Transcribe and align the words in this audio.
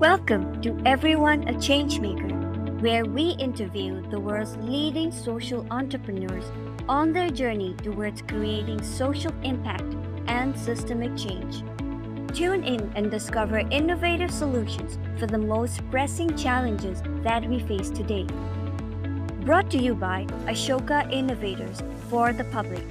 Welcome 0.00 0.60
to 0.60 0.78
Everyone 0.84 1.48
a 1.48 1.54
Changemaker, 1.54 2.82
where 2.82 3.06
we 3.06 3.30
interview 3.38 4.06
the 4.10 4.20
world's 4.20 4.54
leading 4.58 5.10
social 5.10 5.66
entrepreneurs 5.70 6.44
on 6.86 7.14
their 7.14 7.30
journey 7.30 7.74
towards 7.82 8.20
creating 8.20 8.82
social 8.82 9.32
impact 9.42 9.96
and 10.26 10.54
systemic 10.54 11.16
change. 11.16 11.62
Tune 12.36 12.62
in 12.62 12.92
and 12.94 13.10
discover 13.10 13.60
innovative 13.70 14.30
solutions 14.30 14.98
for 15.18 15.26
the 15.26 15.38
most 15.38 15.80
pressing 15.90 16.36
challenges 16.36 17.02
that 17.22 17.48
we 17.48 17.60
face 17.60 17.88
today. 17.88 18.26
Brought 19.46 19.70
to 19.70 19.78
you 19.78 19.94
by 19.94 20.26
Ashoka 20.44 21.10
Innovators 21.10 21.82
for 22.10 22.34
the 22.34 22.44
public. 22.44 22.84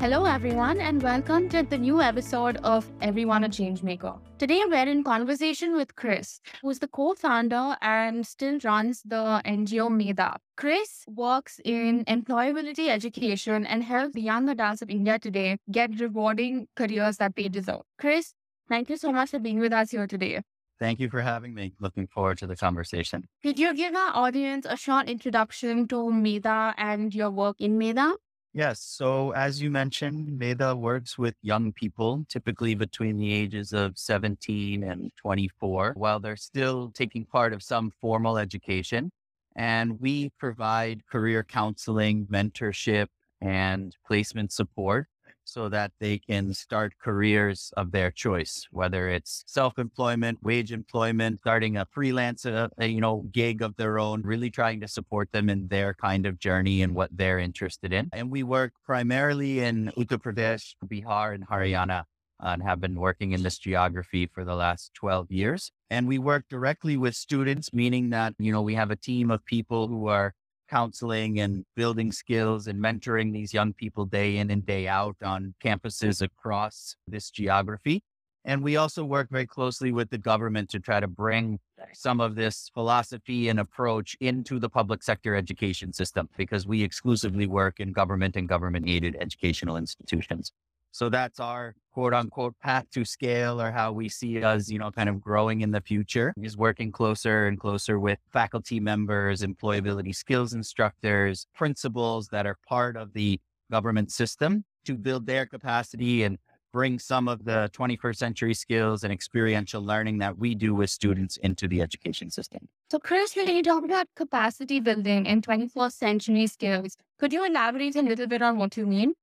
Hello, 0.00 0.26
everyone, 0.26 0.78
and 0.78 1.02
welcome 1.02 1.48
to 1.48 1.64
the 1.64 1.76
new 1.76 2.00
episode 2.00 2.58
of 2.58 2.88
Everyone 3.00 3.42
a 3.42 3.48
Changemaker. 3.48 4.16
Today, 4.40 4.62
we're 4.66 4.88
in 4.88 5.04
conversation 5.04 5.76
with 5.76 5.96
Chris, 5.96 6.40
who's 6.62 6.78
the 6.78 6.88
co 6.88 7.12
founder 7.12 7.76
and 7.82 8.26
still 8.26 8.58
runs 8.64 9.02
the 9.02 9.42
NGO 9.44 9.90
Medha. 9.90 10.36
Chris 10.56 11.04
works 11.06 11.60
in 11.62 12.06
employability 12.06 12.88
education 12.88 13.66
and 13.66 13.84
helps 13.84 14.14
the 14.14 14.22
young 14.22 14.48
adults 14.48 14.80
of 14.80 14.88
India 14.88 15.18
today 15.18 15.58
get 15.70 16.00
rewarding 16.00 16.68
careers 16.74 17.18
that 17.18 17.36
they 17.36 17.50
deserve. 17.50 17.82
Chris, 17.98 18.32
thank 18.66 18.88
you 18.88 18.96
so 18.96 19.12
much 19.12 19.28
for 19.28 19.38
being 19.38 19.58
with 19.58 19.74
us 19.74 19.90
here 19.90 20.06
today. 20.06 20.40
Thank 20.78 21.00
you 21.00 21.10
for 21.10 21.20
having 21.20 21.52
me. 21.52 21.74
Looking 21.78 22.06
forward 22.06 22.38
to 22.38 22.46
the 22.46 22.56
conversation. 22.56 23.28
Could 23.42 23.58
you 23.58 23.74
give 23.74 23.94
our 23.94 24.16
audience 24.16 24.64
a 24.66 24.78
short 24.78 25.10
introduction 25.10 25.86
to 25.88 25.96
Medha 25.96 26.72
and 26.78 27.14
your 27.14 27.30
work 27.30 27.56
in 27.58 27.78
Medha? 27.78 28.14
Yes. 28.52 28.80
So, 28.80 29.30
as 29.30 29.62
you 29.62 29.70
mentioned, 29.70 30.40
Medha 30.40 30.76
works 30.76 31.16
with 31.16 31.36
young 31.40 31.72
people, 31.72 32.24
typically 32.28 32.74
between 32.74 33.16
the 33.16 33.32
ages 33.32 33.72
of 33.72 33.96
17 33.96 34.82
and 34.82 35.12
24, 35.16 35.92
while 35.96 36.18
they're 36.18 36.36
still 36.36 36.90
taking 36.90 37.24
part 37.24 37.52
of 37.52 37.62
some 37.62 37.92
formal 38.00 38.38
education. 38.38 39.12
And 39.54 40.00
we 40.00 40.30
provide 40.38 41.06
career 41.06 41.44
counseling, 41.44 42.26
mentorship, 42.26 43.06
and 43.40 43.96
placement 44.06 44.52
support 44.52 45.06
so 45.44 45.68
that 45.68 45.92
they 46.00 46.18
can 46.18 46.54
start 46.54 46.92
careers 46.98 47.72
of 47.76 47.92
their 47.92 48.10
choice, 48.10 48.66
whether 48.70 49.08
it's 49.08 49.44
self-employment, 49.46 50.38
wage 50.42 50.72
employment, 50.72 51.40
starting 51.40 51.76
a 51.76 51.86
freelance, 51.90 52.46
uh, 52.46 52.68
you 52.80 53.00
know, 53.00 53.24
gig 53.32 53.62
of 53.62 53.76
their 53.76 53.98
own, 53.98 54.22
really 54.22 54.50
trying 54.50 54.80
to 54.80 54.88
support 54.88 55.30
them 55.32 55.48
in 55.48 55.68
their 55.68 55.94
kind 55.94 56.26
of 56.26 56.38
journey 56.38 56.82
and 56.82 56.94
what 56.94 57.10
they're 57.16 57.38
interested 57.38 57.92
in. 57.92 58.08
And 58.12 58.30
we 58.30 58.42
work 58.42 58.72
primarily 58.84 59.60
in 59.60 59.92
Uttar 59.96 60.18
Pradesh, 60.18 60.74
Bihar, 60.86 61.34
and 61.34 61.46
Haryana. 61.46 62.04
Uh, 62.42 62.54
and 62.54 62.62
have 62.62 62.80
been 62.80 62.98
working 62.98 63.32
in 63.32 63.42
this 63.42 63.58
geography 63.58 64.26
for 64.26 64.46
the 64.46 64.54
last 64.54 64.94
12 64.94 65.30
years. 65.30 65.72
And 65.90 66.08
we 66.08 66.18
work 66.18 66.46
directly 66.48 66.96
with 66.96 67.14
students, 67.14 67.70
meaning 67.74 68.08
that, 68.10 68.32
you 68.38 68.50
know, 68.50 68.62
we 68.62 68.74
have 68.76 68.90
a 68.90 68.96
team 68.96 69.30
of 69.30 69.44
people 69.44 69.88
who 69.88 70.06
are 70.06 70.32
counseling 70.70 71.40
and 71.40 71.64
building 71.74 72.12
skills 72.12 72.68
and 72.68 72.80
mentoring 72.80 73.32
these 73.32 73.52
young 73.52 73.72
people 73.72 74.04
day 74.04 74.36
in 74.36 74.50
and 74.50 74.64
day 74.64 74.86
out 74.86 75.16
on 75.22 75.54
campuses 75.62 76.22
across 76.22 76.94
this 77.08 77.30
geography. 77.30 78.02
And 78.44 78.62
we 78.62 78.76
also 78.76 79.04
work 79.04 79.28
very 79.30 79.46
closely 79.46 79.92
with 79.92 80.08
the 80.08 80.16
government 80.16 80.70
to 80.70 80.80
try 80.80 80.98
to 80.98 81.06
bring 81.06 81.58
some 81.92 82.20
of 82.20 82.34
this 82.34 82.70
philosophy 82.72 83.48
and 83.48 83.60
approach 83.60 84.16
into 84.20 84.58
the 84.58 84.68
public 84.68 85.02
sector 85.02 85.34
education 85.34 85.92
system 85.92 86.28
because 86.38 86.66
we 86.66 86.82
exclusively 86.82 87.46
work 87.46 87.80
in 87.80 87.92
government 87.92 88.36
and 88.36 88.48
government 88.48 88.88
aided 88.88 89.16
educational 89.20 89.76
institutions. 89.76 90.52
So 90.92 91.08
that's 91.08 91.40
our 91.40 91.74
quote 91.92 92.14
unquote 92.14 92.54
path 92.60 92.86
to 92.92 93.04
scale 93.04 93.60
or 93.60 93.70
how 93.70 93.92
we 93.92 94.08
see 94.08 94.42
us, 94.42 94.68
you 94.68 94.78
know, 94.78 94.90
kind 94.90 95.08
of 95.08 95.20
growing 95.20 95.60
in 95.60 95.70
the 95.70 95.80
future 95.80 96.32
is 96.42 96.56
working 96.56 96.92
closer 96.92 97.46
and 97.46 97.58
closer 97.58 97.98
with 97.98 98.18
faculty 98.32 98.80
members, 98.80 99.42
employability 99.42 100.14
skills 100.14 100.52
instructors, 100.52 101.46
principals 101.54 102.28
that 102.28 102.46
are 102.46 102.56
part 102.68 102.96
of 102.96 103.12
the 103.12 103.40
government 103.70 104.10
system 104.10 104.64
to 104.84 104.94
build 104.96 105.26
their 105.26 105.46
capacity 105.46 106.24
and 106.24 106.38
bring 106.72 106.98
some 106.98 107.28
of 107.28 107.44
the 107.44 107.68
21st 107.72 108.16
century 108.16 108.54
skills 108.54 109.02
and 109.02 109.12
experiential 109.12 109.82
learning 109.82 110.18
that 110.18 110.38
we 110.38 110.54
do 110.54 110.74
with 110.74 110.88
students 110.88 111.36
into 111.38 111.66
the 111.66 111.80
education 111.82 112.30
system. 112.30 112.68
So, 112.90 112.98
Chris, 112.98 113.34
when 113.34 113.48
you 113.48 113.62
talk 113.62 113.84
about 113.84 114.06
capacity 114.14 114.80
building 114.80 115.26
and 115.26 115.44
21st 115.44 115.92
century 115.92 116.46
skills, 116.46 116.96
could 117.18 117.32
you 117.32 117.44
elaborate 117.44 117.96
a 117.96 118.02
little 118.02 118.26
bit 118.26 118.42
on 118.42 118.56
what 118.58 118.76
you 118.76 118.86
mean? 118.86 119.14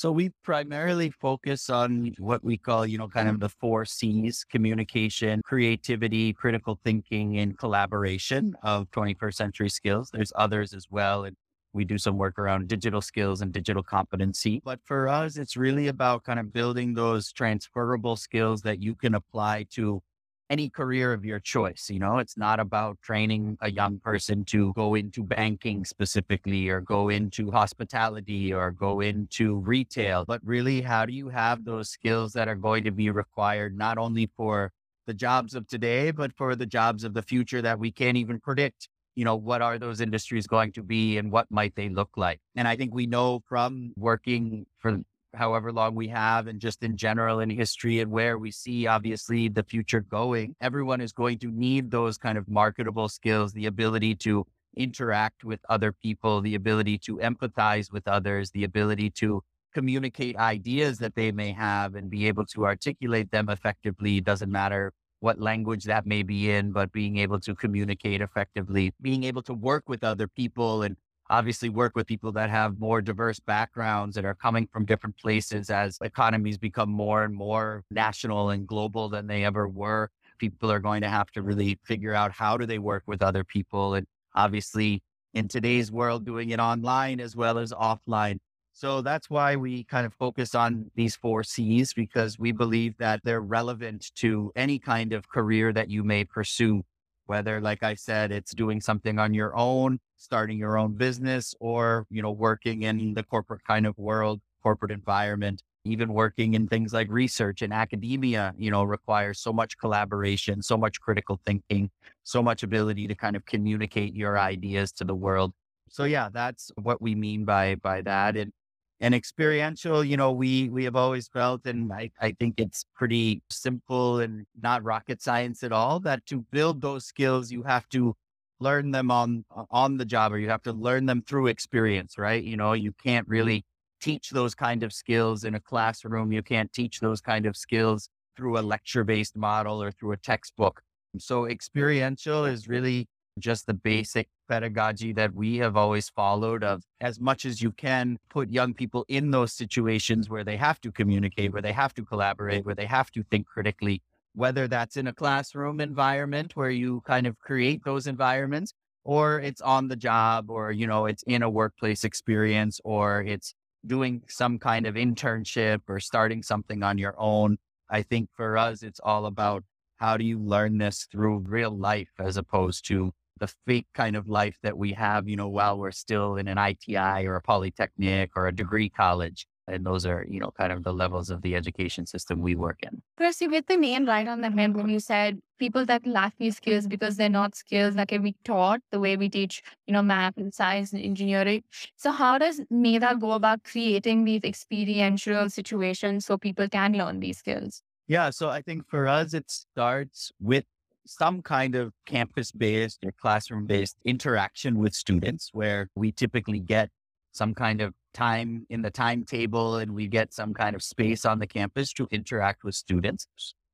So 0.00 0.10
we 0.10 0.30
primarily 0.44 1.10
focus 1.10 1.68
on 1.68 2.14
what 2.16 2.42
we 2.42 2.56
call, 2.56 2.86
you 2.86 2.96
know, 2.96 3.06
kind 3.06 3.28
of 3.28 3.38
the 3.38 3.50
four 3.50 3.84
C's 3.84 4.46
communication, 4.50 5.42
creativity, 5.44 6.32
critical 6.32 6.80
thinking, 6.82 7.36
and 7.36 7.58
collaboration 7.58 8.56
of 8.62 8.90
21st 8.92 9.34
century 9.34 9.68
skills. 9.68 10.08
There's 10.10 10.32
others 10.36 10.72
as 10.72 10.86
well. 10.90 11.24
And 11.24 11.36
we 11.74 11.84
do 11.84 11.98
some 11.98 12.16
work 12.16 12.38
around 12.38 12.66
digital 12.66 13.02
skills 13.02 13.42
and 13.42 13.52
digital 13.52 13.82
competency. 13.82 14.62
But 14.64 14.80
for 14.86 15.06
us, 15.06 15.36
it's 15.36 15.54
really 15.54 15.88
about 15.88 16.24
kind 16.24 16.40
of 16.40 16.50
building 16.50 16.94
those 16.94 17.30
transferable 17.30 18.16
skills 18.16 18.62
that 18.62 18.82
you 18.82 18.94
can 18.94 19.14
apply 19.14 19.66
to 19.72 20.02
any 20.50 20.68
career 20.68 21.12
of 21.12 21.24
your 21.24 21.38
choice. 21.38 21.88
You 21.88 22.00
know, 22.00 22.18
it's 22.18 22.36
not 22.36 22.60
about 22.60 23.00
training 23.02 23.56
a 23.60 23.70
young 23.70 24.00
person 24.00 24.44
to 24.46 24.72
go 24.74 24.94
into 24.94 25.22
banking 25.22 25.84
specifically 25.84 26.68
or 26.68 26.80
go 26.80 27.08
into 27.08 27.50
hospitality 27.52 28.52
or 28.52 28.72
go 28.72 29.00
into 29.00 29.56
retail, 29.60 30.24
but 30.26 30.40
really, 30.44 30.80
how 30.82 31.06
do 31.06 31.12
you 31.12 31.28
have 31.28 31.64
those 31.64 31.88
skills 31.88 32.32
that 32.32 32.48
are 32.48 32.56
going 32.56 32.84
to 32.84 32.90
be 32.90 33.10
required 33.10 33.78
not 33.78 33.96
only 33.96 34.28
for 34.36 34.72
the 35.06 35.14
jobs 35.14 35.54
of 35.54 35.66
today, 35.68 36.10
but 36.10 36.32
for 36.36 36.56
the 36.56 36.66
jobs 36.66 37.04
of 37.04 37.14
the 37.14 37.22
future 37.22 37.62
that 37.62 37.78
we 37.78 37.92
can't 37.92 38.16
even 38.16 38.40
predict? 38.40 38.88
You 39.14 39.24
know, 39.24 39.36
what 39.36 39.62
are 39.62 39.78
those 39.78 40.00
industries 40.00 40.46
going 40.46 40.72
to 40.72 40.82
be 40.82 41.18
and 41.18 41.30
what 41.32 41.50
might 41.50 41.74
they 41.76 41.88
look 41.88 42.10
like? 42.16 42.40
And 42.56 42.66
I 42.66 42.76
think 42.76 42.94
we 42.94 43.06
know 43.06 43.42
from 43.48 43.92
working 43.96 44.66
for 44.78 45.00
however 45.34 45.72
long 45.72 45.94
we 45.94 46.08
have 46.08 46.46
and 46.46 46.60
just 46.60 46.82
in 46.82 46.96
general 46.96 47.40
in 47.40 47.50
history 47.50 48.00
and 48.00 48.10
where 48.10 48.38
we 48.38 48.50
see 48.50 48.86
obviously 48.86 49.48
the 49.48 49.62
future 49.62 50.00
going 50.00 50.54
everyone 50.60 51.00
is 51.00 51.12
going 51.12 51.38
to 51.38 51.48
need 51.48 51.90
those 51.90 52.18
kind 52.18 52.36
of 52.36 52.48
marketable 52.48 53.08
skills 53.08 53.52
the 53.52 53.66
ability 53.66 54.14
to 54.14 54.44
interact 54.76 55.44
with 55.44 55.60
other 55.68 55.92
people 55.92 56.40
the 56.40 56.54
ability 56.54 56.98
to 56.98 57.16
empathize 57.18 57.92
with 57.92 58.06
others 58.08 58.50
the 58.50 58.64
ability 58.64 59.10
to 59.10 59.42
communicate 59.72 60.36
ideas 60.36 60.98
that 60.98 61.14
they 61.14 61.30
may 61.32 61.52
have 61.52 61.94
and 61.94 62.10
be 62.10 62.26
able 62.26 62.44
to 62.44 62.64
articulate 62.64 63.30
them 63.30 63.48
effectively. 63.48 64.20
Doesn't 64.20 64.50
matter 64.50 64.92
what 65.20 65.38
language 65.38 65.84
that 65.84 66.06
may 66.06 66.22
be 66.22 66.50
in 66.50 66.72
but 66.72 66.90
being 66.92 67.18
able 67.18 67.38
to 67.38 67.54
communicate 67.54 68.22
effectively 68.22 68.90
being 69.02 69.22
able 69.24 69.42
to 69.42 69.52
work 69.52 69.86
with 69.86 70.02
other 70.02 70.26
people 70.26 70.82
and 70.82 70.96
obviously 71.30 71.68
work 71.68 71.92
with 71.94 72.06
people 72.06 72.32
that 72.32 72.50
have 72.50 72.78
more 72.80 73.00
diverse 73.00 73.38
backgrounds 73.40 74.16
and 74.16 74.26
are 74.26 74.34
coming 74.34 74.68
from 74.72 74.84
different 74.84 75.16
places 75.16 75.70
as 75.70 75.96
economies 76.02 76.58
become 76.58 76.90
more 76.90 77.24
and 77.24 77.34
more 77.34 77.84
national 77.90 78.50
and 78.50 78.66
global 78.66 79.08
than 79.08 79.28
they 79.28 79.44
ever 79.44 79.68
were. 79.68 80.10
People 80.38 80.70
are 80.72 80.80
going 80.80 81.02
to 81.02 81.08
have 81.08 81.30
to 81.30 81.42
really 81.42 81.78
figure 81.84 82.14
out 82.14 82.32
how 82.32 82.56
do 82.56 82.66
they 82.66 82.78
work 82.78 83.04
with 83.06 83.22
other 83.22 83.44
people. 83.44 83.94
And 83.94 84.06
obviously 84.34 85.02
in 85.32 85.46
today's 85.46 85.92
world, 85.92 86.26
doing 86.26 86.50
it 86.50 86.58
online 86.58 87.20
as 87.20 87.36
well 87.36 87.58
as 87.58 87.72
offline. 87.72 88.38
So 88.72 89.00
that's 89.00 89.30
why 89.30 89.56
we 89.56 89.84
kind 89.84 90.06
of 90.06 90.14
focus 90.14 90.54
on 90.54 90.90
these 90.96 91.14
four 91.14 91.44
C's 91.44 91.92
because 91.92 92.38
we 92.38 92.50
believe 92.50 92.96
that 92.98 93.20
they're 93.22 93.40
relevant 93.40 94.10
to 94.16 94.50
any 94.56 94.78
kind 94.78 95.12
of 95.12 95.28
career 95.28 95.72
that 95.72 95.90
you 95.90 96.02
may 96.02 96.24
pursue 96.24 96.82
whether 97.30 97.60
like 97.60 97.82
i 97.82 97.94
said 97.94 98.32
it's 98.32 98.52
doing 98.52 98.80
something 98.80 99.18
on 99.24 99.32
your 99.40 99.52
own 99.56 99.98
starting 100.16 100.58
your 100.58 100.76
own 100.76 100.92
business 101.06 101.54
or 101.60 102.06
you 102.10 102.20
know 102.22 102.32
working 102.32 102.82
in 102.82 103.14
the 103.14 103.22
corporate 103.22 103.64
kind 103.72 103.86
of 103.86 103.96
world 103.98 104.40
corporate 104.62 104.90
environment 104.90 105.62
even 105.84 106.12
working 106.12 106.52
in 106.54 106.68
things 106.68 106.92
like 106.92 107.08
research 107.08 107.62
and 107.62 107.72
academia 107.72 108.52
you 108.58 108.70
know 108.70 108.82
requires 108.82 109.40
so 109.40 109.52
much 109.52 109.78
collaboration 109.78 110.60
so 110.60 110.76
much 110.76 111.00
critical 111.00 111.40
thinking 111.46 111.88
so 112.30 112.42
much 112.42 112.62
ability 112.62 113.06
to 113.08 113.14
kind 113.14 113.36
of 113.36 113.44
communicate 113.44 114.14
your 114.14 114.38
ideas 114.38 114.92
to 114.92 115.04
the 115.04 115.14
world. 115.14 115.52
So 115.88 116.04
yeah 116.04 116.28
that's 116.32 116.70
what 116.76 117.02
we 117.02 117.14
mean 117.14 117.44
by 117.44 117.74
by 117.76 118.02
that 118.02 118.36
and 118.36 118.52
and 119.00 119.14
experiential, 119.14 120.04
you 120.04 120.16
know, 120.16 120.30
we 120.32 120.68
we 120.68 120.84
have 120.84 120.96
always 120.96 121.28
felt, 121.28 121.66
and 121.66 121.92
I, 121.92 122.10
I 122.20 122.32
think 122.32 122.54
it's 122.60 122.84
pretty 122.94 123.42
simple 123.50 124.20
and 124.20 124.46
not 124.60 124.82
rocket 124.84 125.22
science 125.22 125.62
at 125.62 125.72
all, 125.72 126.00
that 126.00 126.26
to 126.26 126.44
build 126.50 126.80
those 126.82 127.06
skills, 127.06 127.50
you 127.50 127.62
have 127.62 127.88
to 127.90 128.14
learn 128.60 128.90
them 128.90 129.10
on 129.10 129.44
on 129.70 129.96
the 129.96 130.04
job 130.04 130.32
or 130.32 130.38
you 130.38 130.50
have 130.50 130.62
to 130.64 130.72
learn 130.72 131.06
them 131.06 131.22
through 131.22 131.46
experience, 131.48 132.18
right? 132.18 132.44
You 132.44 132.56
know, 132.56 132.74
you 132.74 132.92
can't 133.02 133.26
really 133.28 133.64
teach 134.00 134.30
those 134.30 134.54
kind 134.54 134.82
of 134.82 134.92
skills 134.92 135.44
in 135.44 135.54
a 135.54 135.60
classroom. 135.60 136.32
You 136.32 136.42
can't 136.42 136.72
teach 136.72 137.00
those 137.00 137.20
kind 137.20 137.46
of 137.46 137.56
skills 137.56 138.08
through 138.36 138.58
a 138.58 138.60
lecture 138.62 139.04
based 139.04 139.36
model 139.36 139.82
or 139.82 139.90
through 139.92 140.12
a 140.12 140.16
textbook. 140.18 140.82
So 141.18 141.46
experiential 141.46 142.44
is 142.44 142.68
really 142.68 143.08
just 143.38 143.66
the 143.66 143.74
mm. 143.74 143.82
basic 143.82 144.28
pedagogy 144.48 145.12
that 145.12 145.34
we 145.34 145.58
have 145.58 145.76
always 145.76 146.08
followed 146.08 146.64
of 146.64 146.82
as 147.00 147.20
much 147.20 147.44
as 147.44 147.62
you 147.62 147.70
can 147.72 148.18
put 148.28 148.50
young 148.50 148.74
people 148.74 149.04
in 149.08 149.30
those 149.30 149.52
situations 149.52 150.28
where 150.28 150.44
they 150.44 150.56
have 150.56 150.80
to 150.80 150.90
communicate, 150.90 151.52
where 151.52 151.62
they 151.62 151.72
have 151.72 151.94
to 151.94 152.04
collaborate, 152.04 152.64
where 152.64 152.74
they 152.74 152.86
have 152.86 153.10
to 153.12 153.22
think 153.30 153.46
critically, 153.46 154.02
whether 154.34 154.66
that's 154.68 154.96
in 154.96 155.06
a 155.06 155.12
classroom 155.12 155.80
environment 155.80 156.56
where 156.56 156.70
you 156.70 157.02
kind 157.06 157.26
of 157.26 157.38
create 157.38 157.82
those 157.84 158.06
environments 158.06 158.74
or 159.04 159.40
it's 159.40 159.60
on 159.60 159.88
the 159.88 159.96
job 159.96 160.50
or, 160.50 160.72
you 160.72 160.86
know, 160.86 161.06
it's 161.06 161.22
in 161.24 161.42
a 161.42 161.50
workplace 161.50 162.04
experience 162.04 162.80
or 162.84 163.22
it's 163.22 163.54
doing 163.86 164.22
some 164.28 164.58
kind 164.58 164.86
of 164.86 164.94
internship 164.94 165.80
or 165.88 165.98
starting 166.00 166.42
something 166.42 166.82
on 166.82 166.98
your 166.98 167.14
own. 167.18 167.56
I 167.88 168.02
think 168.02 168.28
for 168.34 168.58
us, 168.58 168.82
it's 168.82 169.00
all 169.00 169.26
about 169.26 169.64
how 169.96 170.16
do 170.16 170.24
you 170.24 170.38
learn 170.38 170.78
this 170.78 171.06
through 171.10 171.38
real 171.40 171.76
life 171.76 172.10
as 172.18 172.36
opposed 172.36 172.86
to 172.88 173.12
the 173.40 173.48
fake 173.66 173.86
kind 173.94 174.14
of 174.16 174.28
life 174.28 174.58
that 174.62 174.76
we 174.76 174.92
have, 174.92 175.28
you 175.28 175.36
know, 175.36 175.48
while 175.48 175.78
we're 175.78 175.90
still 175.90 176.36
in 176.36 176.46
an 176.46 176.58
ITI 176.58 177.26
or 177.26 177.36
a 177.36 177.42
polytechnic 177.42 178.30
or 178.36 178.46
a 178.46 178.54
degree 178.54 178.88
college. 178.88 179.46
And 179.66 179.86
those 179.86 180.04
are, 180.04 180.26
you 180.28 180.40
know, 180.40 180.50
kind 180.50 180.72
of 180.72 180.82
the 180.82 180.92
levels 180.92 181.30
of 181.30 181.42
the 181.42 181.54
education 181.54 182.04
system 182.04 182.40
we 182.40 182.54
work 182.56 182.78
in. 182.82 183.02
Chris, 183.16 183.40
you 183.40 183.50
hit 183.50 183.68
the 183.68 183.76
nail 183.76 184.04
right 184.04 184.26
on 184.26 184.40
the 184.40 184.50
head 184.50 184.76
when 184.76 184.88
you 184.88 184.98
said 184.98 185.40
people 185.58 185.86
that 185.86 186.06
lack 186.06 186.34
these 186.38 186.56
skills 186.56 186.86
because 186.86 187.16
they're 187.16 187.28
not 187.28 187.54
skills 187.54 187.94
that 187.94 188.08
can 188.08 188.22
be 188.22 188.34
taught 188.44 188.80
the 188.90 188.98
way 188.98 189.16
we 189.16 189.28
teach, 189.28 189.62
you 189.86 189.92
know, 189.92 190.02
math 190.02 190.36
and 190.36 190.52
science 190.52 190.92
and 190.92 191.02
engineering. 191.02 191.62
So 191.96 192.10
how 192.10 192.36
does 192.38 192.60
Medha 192.72 193.18
go 193.18 193.32
about 193.32 193.62
creating 193.62 194.24
these 194.24 194.42
experiential 194.42 195.48
situations 195.48 196.26
so 196.26 196.36
people 196.36 196.68
can 196.68 196.94
learn 196.94 197.20
these 197.20 197.38
skills? 197.38 197.82
Yeah, 198.08 198.30
so 198.30 198.48
I 198.48 198.60
think 198.60 198.88
for 198.88 199.06
us, 199.06 199.34
it 199.34 199.48
starts 199.48 200.32
with 200.40 200.64
some 201.06 201.42
kind 201.42 201.74
of 201.74 201.92
campus 202.06 202.52
based 202.52 202.98
or 203.04 203.12
classroom 203.12 203.66
based 203.66 203.96
interaction 204.04 204.78
with 204.78 204.94
students 204.94 205.50
where 205.52 205.88
we 205.94 206.12
typically 206.12 206.60
get 206.60 206.90
some 207.32 207.54
kind 207.54 207.80
of 207.80 207.94
time 208.12 208.66
in 208.70 208.82
the 208.82 208.90
timetable 208.90 209.76
and 209.76 209.94
we 209.94 210.06
get 210.06 210.32
some 210.32 210.52
kind 210.52 210.74
of 210.74 210.82
space 210.82 211.24
on 211.24 211.38
the 211.38 211.46
campus 211.46 211.92
to 211.92 212.08
interact 212.10 212.64
with 212.64 212.74
students. 212.74 213.26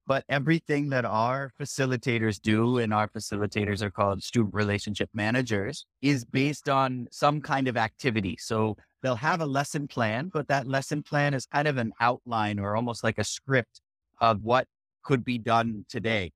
But 0.07 0.25
everything 0.29 0.91
that 0.91 1.05
our 1.05 1.51
facilitators 1.61 2.41
do, 2.41 2.79
and 2.79 2.95
our 2.95 3.09
facilitators 3.09 3.83
are 3.83 3.91
called 3.91 4.23
student 4.23 4.55
relationship 4.55 5.11
managers, 5.13 5.85
is 6.01 6.25
based 6.25 6.69
on 6.69 7.09
some 7.11 7.41
kind 7.41 7.67
of 7.67 7.77
activity. 7.77 8.37
So 8.39 8.77
they'll 9.03 9.17
have 9.17 9.41
a 9.41 9.47
lesson 9.47 9.89
plan, 9.89 10.31
but 10.33 10.47
that 10.47 10.69
lesson 10.69 11.03
plan 11.03 11.35
is 11.35 11.47
kind 11.47 11.67
of 11.67 11.77
an 11.77 11.93
outline 11.99 12.61
or 12.61 12.77
almost 12.77 13.03
like 13.03 13.19
a 13.19 13.25
script 13.25 13.81
of 14.21 14.45
what 14.45 14.69
could 15.03 15.25
be 15.25 15.39
done 15.39 15.85
today. 15.89 16.31